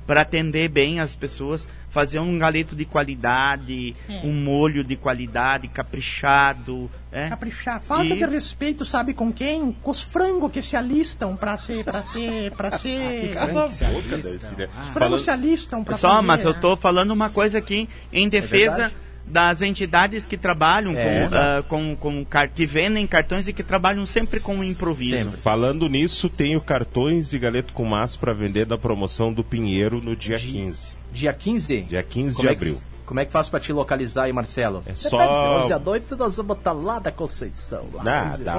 para 0.07 0.21
atender 0.21 0.69
bem 0.69 1.01
as 1.01 1.13
pessoas, 1.13 1.67
fazer 1.89 2.19
um 2.19 2.37
galeto 2.39 2.73
de 2.73 2.85
qualidade, 2.85 3.93
É. 4.07 4.21
um 4.23 4.31
molho 4.33 4.81
de 4.81 4.95
qualidade, 4.95 5.67
caprichado. 5.67 6.89
né? 7.11 7.27
Caprichar. 7.29 7.81
Falta 7.81 8.05
E- 8.05 8.17
de 8.17 8.25
respeito, 8.25 8.85
sabe 8.85 9.13
com 9.13 9.31
quem? 9.33 9.73
Com 9.83 9.91
os 9.91 10.01
frangos 10.01 10.49
que 10.51 10.61
se 10.61 10.77
alistam 10.77 11.35
pra 11.35 11.57
ser. 11.57 11.83
pra 11.83 12.03
ser. 12.03 12.51
pra 12.51 12.71
ser. 12.79 13.33
Cala 13.33 13.65
a 13.65 13.67
que 13.67 13.73
se 13.73 13.83
boca, 13.85 14.13
alista. 14.15 14.37
Darcília. 14.37 14.67
Os 14.69 14.75
frangos 14.75 14.93
Falando- 14.93 15.19
se 15.23 15.29
alistam 15.31 15.83
pra 15.83 15.95
Pessoal, 15.95 16.13
fazer, 16.15 16.27
mas 16.27 16.45
eu 16.45 16.53
né? 16.53 16.59
tô 16.61 16.77
falando 16.77 17.11
uma 17.11 17.29
coisa 17.29 17.57
aqui 17.57 17.89
em 18.13 18.29
defesa 18.29 18.71
verdade. 18.77 18.95
Das 19.25 19.61
entidades 19.61 20.25
que 20.25 20.35
trabalham 20.37 20.93
É, 20.97 21.27
com, 21.29 21.35
ah, 21.35 21.63
com, 21.67 21.95
com 21.95 22.25
que 22.53 22.65
vendem 22.65 23.05
cartões 23.07 23.47
e 23.47 23.53
que 23.53 23.63
trabalham 23.63 24.05
sempre 24.05 24.39
com 24.39 24.57
o 24.59 24.63
improviso. 24.63 25.15
Sempre. 25.15 25.37
Falando 25.37 25.87
nisso, 25.87 26.27
tenho 26.29 26.59
cartões 26.59 27.29
de 27.29 27.39
galeto 27.39 27.73
com 27.73 27.85
massa 27.85 28.17
para 28.17 28.33
vender 28.33 28.65
da 28.65 28.77
promoção 28.77 29.31
do 29.31 29.43
Pinheiro 29.43 30.01
no 30.01 30.15
dia 30.15 30.37
15. 30.37 30.95
Dia 31.13 31.33
15? 31.33 31.81
Dia 31.83 32.03
15 32.03 32.35
Como 32.35 32.47
de 32.47 32.53
é 32.53 32.55
que- 32.57 32.63
abril. 32.63 32.81
Como 33.05 33.19
é 33.19 33.25
que 33.25 33.31
faz 33.33 33.49
pra 33.49 33.59
te 33.59 33.73
localizar 33.73 34.23
aí, 34.23 34.31
Marcelo? 34.31 34.77
É 34.85 34.93
Depende, 34.93 34.99
só- 35.01 35.59
Hoje 35.59 35.73
à 35.73 35.79
noite 35.79 36.15
nós 36.15 36.37
vamos 36.37 36.57
estar 36.57 36.71
lá 36.71 36.97
da 36.97 37.11
Conceição. 37.11 37.85
Lá, 37.93 38.03
Ah, 38.05 38.37
da 38.37 38.53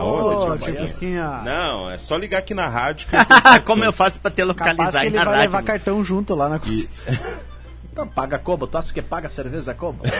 tio 0.59 0.83
Bisquinha. 0.83 1.40
Não, 1.42 1.90
é 1.90 1.96
só 1.96 2.18
ligar 2.18 2.38
aqui 2.40 2.53
na 2.53 2.68
rádio 2.68 3.09
que 3.09 3.16
Como 3.64 3.83
eu 3.83 3.94
faço 3.94 4.20
para 4.20 4.31
te 4.31 4.42
Capaz 4.46 4.48
localizar 4.48 4.90
que 4.90 4.96
aí 4.98 5.07
ele 5.07 5.16
na 5.16 5.25
vai 5.25 5.35
rádio? 5.37 5.51
levar 5.51 5.62
cartão 5.62 6.05
junto 6.05 6.35
lá 6.35 6.51
na 6.51 6.59
cozinha. 6.59 6.87
Então 7.92 8.09
paga 8.09 8.38
como? 8.38 8.66
Tu 8.66 8.78
acha 8.78 8.92
que 8.92 9.02
paga 9.02 9.28
cerveja 9.28 9.74
como? 9.74 10.00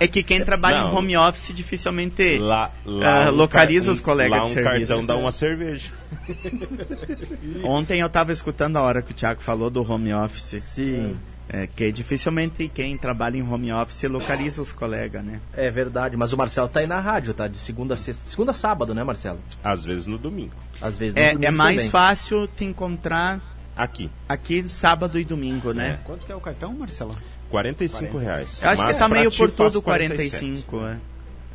É 0.00 0.06
que 0.06 0.22
quem 0.22 0.44
trabalha 0.44 0.82
Não. 0.84 0.92
em 0.92 0.94
home 0.96 1.16
office 1.16 1.52
dificilmente 1.52 2.38
lá, 2.38 2.70
lá 2.86 3.32
um 3.32 3.34
localiza 3.34 3.86
car- 3.86 3.94
os 3.94 4.00
colegas 4.00 4.30
lá 4.38 4.44
de 4.44 4.44
um 4.44 4.54
serviço. 4.54 4.86
cartão 4.86 5.04
dá 5.04 5.16
uma 5.16 5.32
cerveja. 5.32 5.90
Ontem 7.64 7.98
eu 8.00 8.08
tava 8.08 8.32
escutando 8.32 8.76
a 8.76 8.82
hora 8.82 9.02
que 9.02 9.10
o 9.10 9.14
Thiago 9.14 9.42
falou 9.42 9.68
do 9.70 9.82
home 9.82 10.12
office. 10.14 10.62
Sim. 10.62 11.16
É, 11.48 11.66
que 11.66 11.90
dificilmente 11.90 12.68
quem 12.68 12.96
trabalha 12.96 13.38
em 13.38 13.42
home 13.42 13.72
office 13.72 14.02
localiza 14.04 14.60
os 14.62 14.70
colegas, 14.70 15.24
né? 15.24 15.40
É 15.52 15.68
verdade, 15.70 16.14
mas 16.16 16.32
o 16.32 16.36
Marcelo 16.36 16.68
tá 16.68 16.78
aí 16.80 16.86
na 16.86 17.00
rádio, 17.00 17.32
tá? 17.34 17.48
De 17.48 17.56
segunda 17.58 17.94
a 17.94 17.96
sexta. 17.96 18.28
Segunda 18.28 18.50
a 18.52 18.54
sábado, 18.54 18.94
né, 18.94 19.02
Marcelo? 19.02 19.40
Às 19.64 19.82
vezes 19.84 20.06
no 20.06 20.16
domingo. 20.18 20.52
Às 20.80 20.96
vezes 20.98 21.14
no 21.16 21.20
É, 21.22 21.28
domingo 21.32 21.44
é 21.46 21.50
mais 21.50 21.76
também. 21.76 21.90
fácil 21.90 22.46
te 22.46 22.64
encontrar 22.66 23.40
Aqui. 23.78 24.10
aqui 24.28 24.68
sábado 24.68 25.18
e 25.18 25.24
domingo, 25.24 25.72
né? 25.72 26.00
Quanto 26.04 26.26
que 26.26 26.32
é 26.32 26.34
o 26.34 26.40
cartão, 26.40 26.72
Marcelo? 26.72 27.12
45 27.48 28.18
reais. 28.18 28.62
Eu 28.62 28.70
acho 28.70 28.82
Mas 28.82 28.96
que 28.96 29.02
tá 29.02 29.08
meio 29.08 29.30
por 29.30 29.50
tudo 29.50 29.80
47. 29.80 30.64
45, 30.64 30.86
é. 30.86 30.96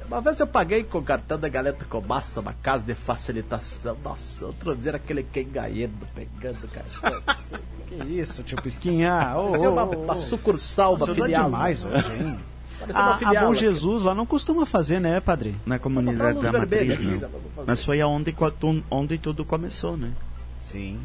Uma 0.08 0.22
vez 0.22 0.40
eu 0.40 0.48
paguei 0.48 0.84
com 0.84 1.00
o 1.00 1.04
cartão 1.04 1.40
da 1.40 1.50
Galeta 1.50 1.86
Cobaça, 1.86 2.40
uma 2.40 2.54
casa 2.54 2.84
de 2.84 2.96
facilitação. 2.96 3.98
Nossa, 4.04 4.46
outro 4.46 4.76
dia 4.76 4.92
era 4.92 4.98
aquele 4.98 5.24
quem 5.24 5.48
ganhando, 5.50 6.08
pegando 6.16 6.64
o 6.64 6.68
cartão. 6.68 7.24
Que 7.86 7.96
isso, 8.20 8.42
tio 8.44 8.60
Pisquinha? 8.62 9.34
Parecia 9.36 9.70
ô, 9.70 9.74
uma, 9.74 9.84
uma 9.84 10.18
sucursal, 10.18 10.96
uma 10.96 11.14
filial. 11.14 11.46
demais 11.46 11.84
hoje, 11.84 12.06
hein? 12.14 12.40
A, 12.94 13.16
a. 13.16 13.46
Bom. 13.46 13.54
Jesus 13.54 14.04
lá 14.04 14.14
não 14.14 14.26
costuma 14.26 14.66
fazer, 14.66 15.00
né, 15.00 15.22
padre? 15.22 15.56
Na 15.66 15.80
Comprar 15.80 16.04
comunidade 16.04 16.42
da 16.42 16.52
matriz, 16.52 16.92
aqui. 16.92 17.22
Mas 17.66 17.84
foi 17.84 18.02
aonde, 18.02 18.36
onde 18.92 19.18
tudo 19.18 19.46
começou, 19.46 19.96
né? 19.96 20.12
Sim. 20.62 21.00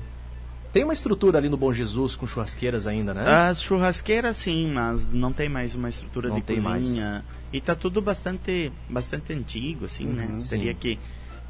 Tem 0.72 0.84
uma 0.84 0.92
estrutura 0.92 1.38
ali 1.38 1.48
no 1.48 1.56
Bom 1.56 1.72
Jesus 1.72 2.14
com 2.14 2.26
churrasqueiras 2.26 2.86
ainda, 2.86 3.14
né? 3.14 3.24
As 3.26 3.62
churrasqueiras 3.62 4.36
sim, 4.36 4.70
mas 4.70 5.10
não 5.12 5.32
tem 5.32 5.48
mais 5.48 5.74
uma 5.74 5.88
estrutura 5.88 6.28
Não 6.28 6.36
de 6.36 6.42
tem 6.42 6.60
mais. 6.60 6.86
cozinha. 6.88 7.24
E 7.52 7.60
tá 7.60 7.74
tudo 7.74 8.02
bastante, 8.02 8.70
bastante 8.88 9.32
antigo, 9.32 9.86
assim, 9.86 10.04
né? 10.04 10.26
Uhum, 10.26 10.40
sim. 10.40 10.58
Teria 10.58 10.74
que, 10.74 10.98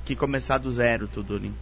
que 0.04 0.14
começar 0.14 0.58
do 0.58 0.70
zero 0.70 1.08
tudo 1.08 1.34
ali. 1.34 1.52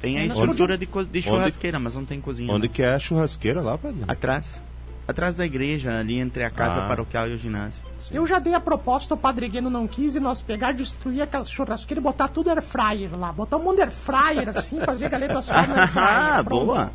Tem 0.00 0.16
a 0.18 0.20
Onde- 0.22 0.32
estrutura 0.34 0.78
de, 0.78 0.86
co- 0.86 1.04
de 1.04 1.20
churrasqueira, 1.22 1.78
mas 1.80 1.94
não 1.96 2.04
tem 2.04 2.20
cozinha. 2.20 2.52
Onde 2.52 2.68
que 2.68 2.82
é 2.82 2.94
a 2.94 2.98
churrasqueira 2.98 3.60
lá, 3.60 3.76
padre? 3.76 4.02
Atrás. 4.06 4.60
Atrás 5.06 5.36
da 5.36 5.44
igreja, 5.44 5.98
ali 5.98 6.18
entre 6.18 6.44
a 6.44 6.50
casa 6.50 6.80
Ah. 6.84 6.88
paroquial 6.88 7.28
e 7.28 7.34
o 7.34 7.38
ginásio. 7.38 7.82
Eu 8.10 8.26
já 8.26 8.38
dei 8.38 8.54
a 8.54 8.60
proposta, 8.60 9.14
o 9.14 9.16
Padre 9.18 9.48
Gueno 9.48 9.68
não 9.70 9.86
quis, 9.86 10.14
e 10.14 10.20
nós 10.20 10.40
pegar, 10.40 10.72
destruir 10.72 11.22
aquelas 11.22 11.50
churrasqueiras 11.50 12.00
e 12.02 12.04
botar 12.04 12.28
tudo 12.28 12.50
air 12.50 12.62
fryer 12.62 13.10
lá. 13.18 13.32
Botar 13.32 13.56
um 13.56 13.62
monte 13.62 13.76
de 13.76 13.82
air 13.82 13.90
fryer, 13.90 14.48
assim, 14.56 14.80
fazer 14.80 15.08
galeta 15.08 15.34
no 15.34 15.38
air 15.38 15.88
fryer. 15.92 16.08
Ah, 16.08 16.42
boa! 16.42 16.92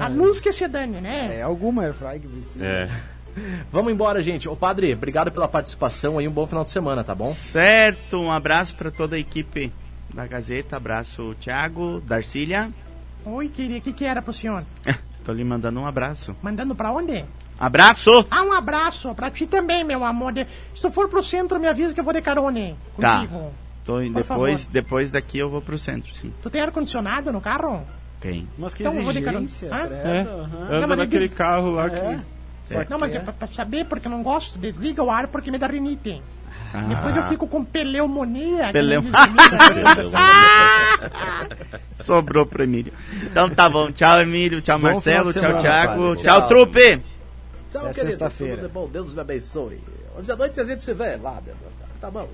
A 0.00 0.06
luz 0.08 0.40
que 0.40 0.52
se 0.52 0.68
dane, 0.68 1.00
né? 1.00 1.38
É 1.38 1.42
alguma 1.42 1.82
airfry 1.82 2.20
que 2.20 2.28
precisa. 2.28 2.64
É. 2.64 2.88
Vamos 3.72 3.92
embora, 3.92 4.22
gente. 4.22 4.48
Ô, 4.48 4.54
padre, 4.54 4.92
obrigado 4.94 5.32
pela 5.32 5.48
participação 5.48 6.18
aí. 6.18 6.28
Um 6.28 6.32
bom 6.32 6.46
final 6.46 6.62
de 6.62 6.70
semana, 6.70 7.02
tá 7.02 7.14
bom? 7.14 7.34
Certo, 7.34 8.16
um 8.18 8.30
abraço 8.30 8.76
para 8.76 8.90
toda 8.92 9.16
a 9.16 9.18
equipe 9.18 9.72
da 10.14 10.26
Gazeta. 10.26 10.76
Abraço, 10.76 11.34
Thiago, 11.40 12.00
Darcília. 12.06 12.70
Oi, 13.24 13.48
queria, 13.48 13.78
o 13.78 13.80
que, 13.80 13.92
que 13.92 14.04
era 14.04 14.22
pro 14.22 14.32
senhor? 14.32 14.62
Tô 15.24 15.32
lhe 15.32 15.42
mandando 15.44 15.80
um 15.80 15.86
abraço. 15.86 16.36
Mandando 16.42 16.74
pra 16.74 16.92
onde? 16.92 17.24
Abraço! 17.58 18.10
Ah, 18.30 18.42
um 18.42 18.52
abraço 18.52 19.14
pra 19.14 19.30
ti 19.30 19.46
também, 19.46 19.84
meu 19.84 20.04
amor. 20.04 20.32
De- 20.32 20.46
Se 20.74 20.82
tu 20.82 20.90
for 20.90 21.08
pro 21.08 21.22
centro, 21.22 21.58
me 21.60 21.68
avisa 21.68 21.94
que 21.94 22.00
eu 22.00 22.04
vou 22.04 22.12
de 22.12 22.20
carona 22.20 22.58
hein, 22.58 22.76
Tá. 23.00 23.18
contigo. 23.20 23.52
Tô, 23.84 23.92
Por 23.94 24.02
depois, 24.02 24.26
favor. 24.26 24.72
depois 24.72 25.10
daqui 25.10 25.38
eu 25.38 25.48
vou 25.48 25.60
pro 25.62 25.78
centro, 25.78 26.12
sim. 26.14 26.32
Tu 26.42 26.50
tem 26.50 26.60
ar-condicionado 26.62 27.32
no 27.32 27.40
carro? 27.40 27.82
Tem. 28.20 28.48
Mas 28.58 28.74
que 28.74 28.82
Então, 28.82 28.94
eu 28.94 29.02
vou 29.02 29.12
de 29.12 29.18
exigência, 29.20 29.68
carona. 29.68 29.94
É. 29.96 30.20
aham. 30.22 30.68
Anda 30.70 30.86
mas 30.86 30.98
naquele 30.98 31.28
diz- 31.28 31.36
carro 31.36 31.70
lá 31.70 31.90
que. 31.90 31.96
É. 32.00 32.86
Não, 32.88 32.98
mas 32.98 33.14
é 33.14 33.18
pra, 33.20 33.32
pra 33.32 33.46
saber, 33.48 33.84
porque 33.84 34.08
eu 34.08 34.10
não 34.12 34.22
gosto. 34.22 34.58
Desliga 34.58 35.02
o 35.02 35.10
ar 35.10 35.28
porque 35.28 35.50
me 35.50 35.58
dá 35.58 35.66
rinite. 35.66 36.22
Ah. 36.72 36.80
Depois 36.88 37.16
eu 37.16 37.22
fico 37.24 37.46
com 37.46 37.64
pneumonia. 37.64 38.72
Peleu- 38.72 39.00
me 39.02 39.10
vomita. 39.10 40.10
Sobrou 42.04 42.44
pro 42.46 42.64
Emílio. 42.64 42.92
Então 43.22 43.48
tá 43.48 43.68
bom. 43.68 43.90
Tchau, 43.92 44.20
Emílio. 44.20 44.60
Tchau, 44.60 44.78
Bom 44.78 44.84
Marcelo. 44.88 45.32
Tchau, 45.32 45.42
semana, 45.42 45.60
Thiago. 45.60 46.16
Tchau, 46.16 46.40
Tchau. 46.40 46.48
trupe! 46.48 47.00
Tchau, 47.70 47.80
querido. 47.82 47.94
sexta-feira. 47.94 48.68
Bom. 48.68 48.88
Deus 48.88 49.14
me 49.14 49.20
abençoe. 49.20 49.80
Hoje 50.16 50.30
à 50.30 50.36
noite 50.36 50.60
a 50.60 50.64
gente 50.64 50.82
se 50.82 50.92
vê 50.94 51.16
lá. 51.16 51.40
Tá 52.00 52.10
bom. 52.10 52.28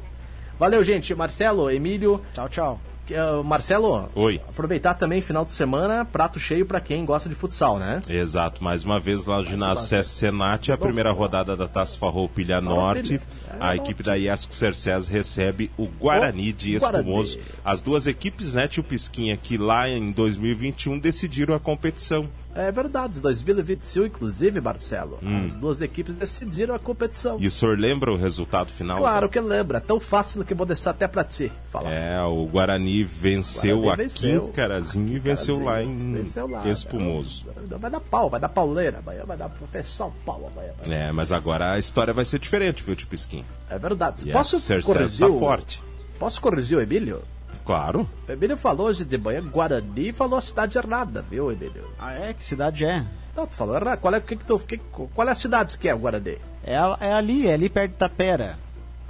Valeu, 0.58 0.82
gente. 0.84 1.14
Marcelo, 1.14 1.70
Emílio. 1.70 2.22
Tchau, 2.34 2.48
tchau. 2.48 2.80
Ah, 3.14 3.42
Marcelo, 3.42 4.08
Oi. 4.14 4.40
aproveitar 4.48 4.94
também 4.94 5.20
final 5.20 5.44
de 5.44 5.52
semana, 5.52 6.04
prato 6.04 6.38
cheio 6.38 6.66
pra 6.66 6.80
quem 6.80 7.04
gosta 7.04 7.28
de 7.28 7.34
futsal, 7.34 7.78
né? 7.78 8.00
Exato, 8.08 8.62
mais 8.62 8.84
uma 8.84 9.00
vez 9.00 9.26
lá 9.26 9.38
no 9.38 9.44
ginásio 9.44 9.86
CS 9.86 10.06
Senat, 10.06 10.70
a 10.70 10.78
primeira 10.78 11.10
rodada 11.12 11.56
da 11.56 11.68
Taça 11.68 11.98
Farroupilha 11.98 12.60
Norte. 12.60 13.20
A 13.58 13.76
equipe 13.76 14.02
da 14.02 14.14
Iesco 14.14 14.54
Cercés 14.54 15.08
recebe 15.08 15.70
o 15.76 15.86
Guarani 15.86 16.52
de. 16.52 16.76
Espumoso. 16.76 17.38
As 17.64 17.82
duas 17.82 18.06
equipes, 18.06 18.54
né, 18.54 18.68
tio 18.68 18.82
Pisquinha, 18.82 19.36
que 19.36 19.58
lá 19.58 19.88
em 19.88 20.12
2021 20.12 20.98
decidiram 20.98 21.54
a 21.54 21.60
competição. 21.60 22.28
É 22.54 22.70
verdade, 22.72 23.20
2021, 23.20 24.06
inclusive, 24.06 24.60
Marcelo. 24.60 25.18
As 25.46 25.54
duas 25.54 25.80
equipes 25.80 26.14
decidiram 26.14 26.74
a 26.74 26.78
competição. 26.78 27.36
E 27.38 27.46
o 27.46 27.50
senhor 27.50 27.78
lembra 27.78 28.12
o 28.12 28.16
resultado 28.16 28.72
final? 28.72 28.98
Claro 28.98 29.28
que 29.28 29.38
lembra, 29.40 29.78
é 29.78 29.80
tão 29.80 30.00
fácil 30.00 30.44
que 30.44 30.52
eu 30.52 30.56
vou 30.56 30.66
deixar 30.66 30.90
até 30.90 31.06
pra 31.06 31.22
ti 31.22 31.50
falar. 31.70 31.90
É, 31.92 32.20
o 32.22 32.44
Guarani 32.46 33.04
venceu 33.04 33.82
Guarani 33.82 34.02
a 34.02 34.08
venceu. 34.08 34.46
Quincarazinho 34.48 35.16
e 35.16 35.18
venceu 35.18 35.62
lá 35.62 35.82
em 35.82 36.14
Venceu 36.14 36.48
lá. 36.48 36.66
Espumoso. 36.68 37.46
Vai 37.78 37.90
dar 37.90 38.00
pau, 38.00 38.28
vai 38.28 38.40
dar 38.40 38.48
pauleira, 38.48 38.98
amanhã 38.98 39.24
vai 39.24 39.36
dar 39.36 39.48
pra 39.48 39.66
fechar 39.68 40.06
o 40.06 40.12
pau 40.24 40.50
amanhã. 40.52 40.72
É, 40.88 41.12
mas 41.12 41.30
agora 41.30 41.72
a 41.72 41.78
história 41.78 42.12
vai 42.12 42.24
ser 42.24 42.38
diferente, 42.40 42.82
viu, 42.82 42.96
tio 42.96 43.06
Pisquinha? 43.06 43.44
É 43.68 43.78
verdade. 43.78 44.28
E 44.28 44.32
Posso 44.32 44.56
corrigir, 44.82 45.26
tá 45.26 45.32
forte. 45.38 45.82
Posso 46.18 46.40
corrigir 46.40 46.78
o 46.78 46.80
Emílio? 46.80 47.22
Claro. 47.70 48.08
O 48.28 48.32
Emílio 48.32 48.56
falou 48.56 48.88
hoje 48.88 49.04
de 49.04 49.16
manhã 49.16 49.40
Guarani 49.40 50.08
e 50.08 50.12
falou 50.12 50.36
a 50.36 50.40
cidade 50.40 50.76
errada, 50.76 51.22
viu, 51.22 51.52
Emílio? 51.52 51.88
Ah, 52.00 52.12
é? 52.12 52.34
Que 52.34 52.44
cidade 52.44 52.84
é? 52.84 53.06
Não, 53.36 53.46
tu 53.46 53.54
falou 53.54 53.76
errado. 53.76 54.00
Qual 54.00 54.12
é, 54.12 54.18
que 54.18 54.34
que 54.34 54.44
tu, 54.44 54.58
que, 54.58 54.76
qual 55.14 55.28
é 55.28 55.30
a 55.30 55.36
cidade 55.36 55.78
que 55.78 55.88
é 55.88 55.94
o 55.94 55.98
Guarani? 55.98 56.36
É, 56.64 56.74
é 57.00 57.12
ali, 57.12 57.46
é 57.46 57.54
ali 57.54 57.68
perto 57.68 57.92
de 57.92 57.96
Tapera. 57.96 58.58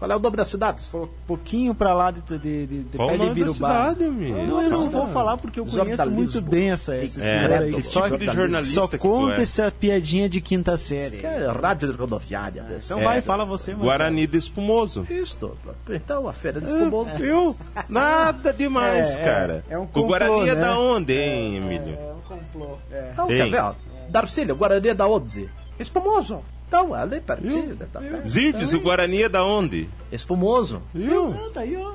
Qual 0.00 0.10
é 0.10 0.16
o 0.16 0.18
nome 0.18 0.34
da 0.38 0.46
cidade? 0.46 0.82
Um 0.94 1.06
pouquinho 1.26 1.74
pra 1.74 1.92
lá 1.92 2.10
de, 2.10 2.22
de, 2.22 2.38
de, 2.38 2.66
de 2.84 2.96
Qual 2.96 3.10
pé 3.10 3.14
o 3.16 3.18
de 3.18 3.24
nome 3.26 3.40
da 3.40 3.46
Virubá. 3.46 3.52
cidade, 3.92 4.04
amigo? 4.06 4.46
Não, 4.46 4.62
eu 4.62 4.70
não 4.70 4.88
vou 4.90 5.06
falar 5.08 5.36
porque 5.36 5.60
eu 5.60 5.66
conheço 5.66 6.10
muito 6.10 6.40
bem 6.40 6.70
essa, 6.70 6.96
esse 6.96 7.20
É, 7.20 7.22
senhor 7.22 7.52
aí. 7.52 7.72
que 7.74 7.86
só, 7.86 8.04
tipo 8.04 8.16
de 8.16 8.26
jornalista 8.32 8.80
só 8.80 8.86
que 8.88 8.96
tu 8.96 9.00
conta 9.02 9.34
é? 9.38 9.42
essa 9.42 9.70
piadinha 9.70 10.26
de 10.26 10.40
quinta 10.40 10.74
série. 10.78 11.18
Que 11.18 11.26
é 11.26 11.46
rádio 11.52 11.94
rodoviária. 11.94 12.62
né? 12.62 12.80
Então 12.82 12.98
É. 12.98 13.04
vai, 13.04 13.20
fala 13.20 13.44
você, 13.44 13.72
Marcelo. 13.72 13.84
Guarani 13.84 14.26
de 14.26 14.38
Espumoso. 14.38 15.06
Isto. 15.10 15.54
Então, 15.90 16.26
a 16.26 16.32
feira 16.32 16.62
de 16.62 16.66
espumoso. 16.66 17.10
Viu? 17.18 17.54
Nada 17.90 18.54
demais, 18.54 19.16
É, 19.16 19.20
é, 19.20 19.22
cara. 19.24 19.64
é 19.68 19.78
um 19.78 19.82
o 19.82 19.86
complô, 19.86 20.06
Guarani 20.08 20.48
é 20.48 20.54
né? 20.54 20.60
da 20.62 20.78
onde, 20.78 21.12
hein, 21.12 21.56
Emílio? 21.56 21.94
É 21.94 22.12
um 22.14 22.20
complô. 22.36 22.78
É. 22.90 23.10
Então, 23.12 23.26
quer 23.26 23.50
ver, 23.50 23.60
ó? 23.62 23.74
Darcílio, 24.08 24.56
Guarani 24.56 24.88
é 24.88 24.94
da 24.94 25.06
onde? 25.06 25.46
Espumoso. 25.78 26.40
Então, 26.70 26.94
ali 26.94 27.20
pertinho? 27.20 27.74
Tá 27.92 27.98
perto. 28.00 28.28
Zirpes, 28.28 28.72
o 28.74 28.80
Guarani 28.80 29.24
é 29.24 29.28
da 29.28 29.44
onde? 29.44 29.88
Espumoso. 30.12 30.80
Viu? 30.94 31.34
Ah, 31.36 31.50
tá 31.52 31.60
aí, 31.62 31.76
ó. 31.76 31.94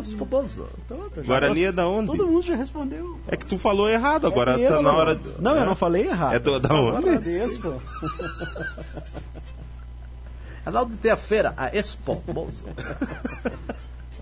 Espumoso. 0.00 0.66
Então, 0.86 0.98
já- 1.14 1.20
Guarani 1.22 1.64
é 1.64 1.72
da 1.72 1.86
onde? 1.86 2.06
Todo 2.06 2.26
mundo 2.26 2.40
já 2.42 2.54
respondeu. 2.56 3.20
É 3.28 3.36
que 3.36 3.44
tu 3.44 3.58
falou 3.58 3.90
errado, 3.90 4.26
agora 4.26 4.52
tá 4.52 4.58
mesmo? 4.58 4.80
na 4.80 4.92
hora. 4.94 5.20
Não, 5.38 5.54
eu 5.54 5.66
não 5.66 5.74
falei 5.74 6.06
errado. 6.06 6.34
É 6.34 6.38
do, 6.38 6.58
da 6.58 6.74
onde? 6.74 6.96
Agradeço. 7.10 7.82
É 10.64 10.70
lá 10.70 10.80
onde 10.84 10.96
tem 10.96 11.10
a 11.10 11.16
feira, 11.18 11.52
a 11.54 11.76
Espumoso. 11.76 12.64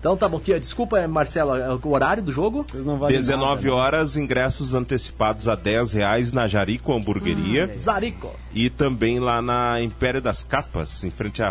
então 0.05 0.15
tá 0.15 0.29
bom. 0.29 0.39
Que, 0.39 0.59
desculpa, 0.59 0.99
é, 0.99 1.07
Marcelo, 1.07 1.55
é 1.55 1.73
o 1.73 1.89
horário 1.89 2.21
do 2.21 2.31
jogo? 2.31 2.61
Vocês 2.61 2.85
não 2.85 2.99
valem 2.99 3.17
19 3.17 3.43
nada, 3.43 3.61
né? 3.63 3.71
horas, 3.71 4.15
ingressos 4.15 4.75
antecipados 4.75 5.47
a 5.47 5.55
10 5.55 5.93
reais 5.93 6.31
na 6.31 6.47
Jarico 6.47 6.93
Hamburgueria 6.93 7.75
Zarico. 7.81 8.31
e 8.53 8.69
também 8.69 9.19
lá 9.19 9.41
na 9.41 9.81
Império 9.81 10.21
das 10.21 10.43
Capas, 10.43 11.03
em 11.03 11.09
frente 11.09 11.41
à, 11.41 11.49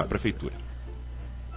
à 0.00 0.02
prefeitura. 0.02 0.54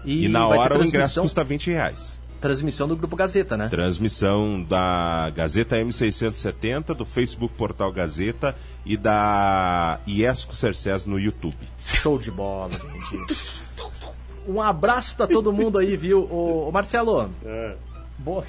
E, 0.06 0.28
na 0.28 0.46
vai 0.46 0.58
ter 0.60 0.64
hora 0.64 0.80
o 0.80 0.86
ingresso 0.86 1.20
custa 1.20 1.44
20 1.44 1.72
reais. 1.72 2.20
Transmissão 2.40 2.88
do 2.88 2.96
Grupo 2.96 3.16
Gazeta, 3.16 3.58
né? 3.58 3.68
Transmissão 3.68 4.62
da 4.62 5.32
Gazeta 5.36 5.78
M670, 5.78 6.94
do 6.94 7.06
Facebook 7.06 7.56
Portal 7.56 7.92
Gazeta 7.92 8.56
e 8.86 8.96
da 8.96 10.00
Iesco 10.08 10.56
Cercés 10.56 11.06
no 11.06 11.20
YouTube. 11.20 11.58
Show 11.80 12.20
de 12.20 12.30
bola, 12.30 12.70
gente. 12.72 13.64
Um 14.48 14.62
abraço 14.62 15.16
pra 15.16 15.28
todo 15.28 15.52
mundo 15.52 15.78
aí, 15.78 15.96
viu? 15.98 16.22
Ô, 16.32 16.68
ô, 16.68 16.72
Marcelo. 16.72 17.30
Boa. 18.20 18.44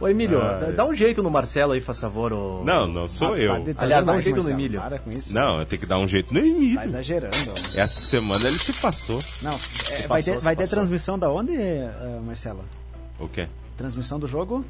Ô, 0.00 0.08
Emílio, 0.08 0.42
Ah, 0.42 0.58
dá- 0.58 0.66
é. 0.66 0.72
dá 0.72 0.84
um 0.84 0.92
jeito 0.94 1.22
no 1.22 1.30
Marcelo 1.30 1.72
aí, 1.72 1.80
por 1.80 1.94
favor. 1.94 2.32
ô. 2.32 2.64
Não, 2.64 2.88
não 2.88 3.06
sou 3.06 3.30
Tá 3.34 3.38
eu. 3.38 3.62
de 3.62 3.74
Aliás, 3.78 4.04
dá 4.04 4.12
um 4.12 4.20
jeito 4.20 4.36
no 4.36 4.42
Marcelo. 4.42 4.60
Emílio. 4.60 4.80
Para 4.80 4.98
com 4.98 5.10
isso. 5.10 5.32
Não, 5.32 5.60
eu 5.60 5.66
tenho 5.66 5.78
que 5.80 5.86
dar 5.86 5.98
um 5.98 6.08
jeito 6.08 6.34
no 6.34 6.40
Tá 6.40 6.46
Emílio. 6.46 6.82
exagerando. 6.82 7.36
ó. 7.50 7.78
Essa 7.80 8.00
semana 8.00 8.48
ele 8.48 8.58
se 8.58 8.72
passou. 8.72 9.22
Não, 9.40 9.52
é, 9.52 9.56
Se 9.56 10.08
vai 10.08 10.18
passou, 10.20 10.34
ter, 10.34 10.40
vai 10.40 10.56
ter 10.56 10.68
transmissão 10.68 11.16
da 11.16 11.30
onde, 11.30 11.54
eh, 11.54 11.88
Marcelo? 12.26 12.64
O 13.20 13.28
quê? 13.28 13.46
Transmissão 13.76 14.18
do 14.18 14.26
jogo? 14.26 14.64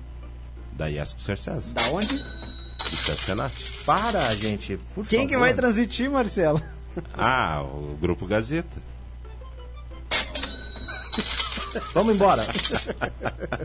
Da 0.73 0.87
Iesco 0.88 1.19
Cercés. 1.21 1.73
Da 1.73 1.83
onde? 1.88 2.14
Do 2.14 2.97
Cercenat. 2.97 3.53
Para, 3.87 4.35
gente. 4.37 4.79
Por 4.95 5.07
Quem 5.07 5.27
que 5.27 5.33
favor. 5.33 5.47
vai 5.47 5.55
transmitir, 5.55 6.11
Marcelo? 6.11 6.61
Ah, 7.16 7.62
o 7.62 7.97
Grupo 8.01 8.27
Gazeta. 8.27 8.77
Vamos 11.94 12.14
embora. 12.14 12.42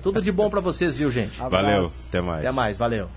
Tudo 0.01 0.21
de 0.21 0.31
bom 0.31 0.49
pra 0.49 0.61
vocês, 0.61 0.97
viu, 0.97 1.11
gente? 1.11 1.37
Valeu, 1.37 1.59
Abraço. 1.85 1.93
até 2.09 2.21
mais. 2.21 2.39
Até 2.45 2.51
mais, 2.51 2.77
valeu. 2.77 3.09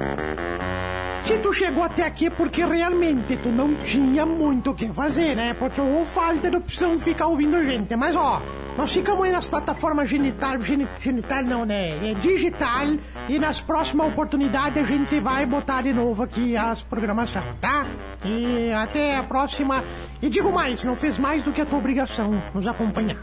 Se 1.22 1.36
tu 1.38 1.52
chegou 1.52 1.82
até 1.84 2.06
aqui 2.06 2.26
é 2.26 2.30
porque 2.30 2.64
realmente 2.64 3.36
tu 3.36 3.50
não 3.50 3.74
tinha 3.84 4.24
muito 4.24 4.70
o 4.70 4.74
que 4.74 4.88
fazer, 4.88 5.34
né? 5.36 5.52
Porque 5.52 5.78
ou 5.80 6.06
falta 6.06 6.48
de 6.48 6.56
opção 6.56 6.98
ficar 6.98 7.26
ouvindo 7.26 7.56
a 7.56 7.64
gente. 7.64 7.94
Mas 7.96 8.16
ó, 8.16 8.40
nós 8.78 8.90
ficamos 8.92 9.24
aí 9.24 9.30
nas 9.32 9.46
plataformas 9.46 10.08
genital, 10.08 10.58
geni- 10.60 10.88
genital 11.00 11.42
não, 11.42 11.66
né? 11.66 12.12
É 12.12 12.14
digital. 12.14 12.86
E 13.28 13.38
nas 13.38 13.60
próximas 13.60 14.06
oportunidades 14.08 14.82
a 14.82 14.86
gente 14.86 15.20
vai 15.20 15.44
botar 15.44 15.82
de 15.82 15.92
novo 15.92 16.22
aqui 16.22 16.56
as 16.56 16.80
programações, 16.80 17.44
tá? 17.60 17.84
E 18.24 18.72
até 18.72 19.16
a 19.16 19.22
próxima. 19.22 19.84
E 20.22 20.30
digo 20.30 20.50
mais, 20.50 20.82
não 20.82 20.96
fez 20.96 21.18
mais 21.18 21.42
do 21.42 21.52
que 21.52 21.60
a 21.60 21.66
tua 21.66 21.78
obrigação 21.78 22.42
nos 22.54 22.66
acompanhar. 22.66 23.18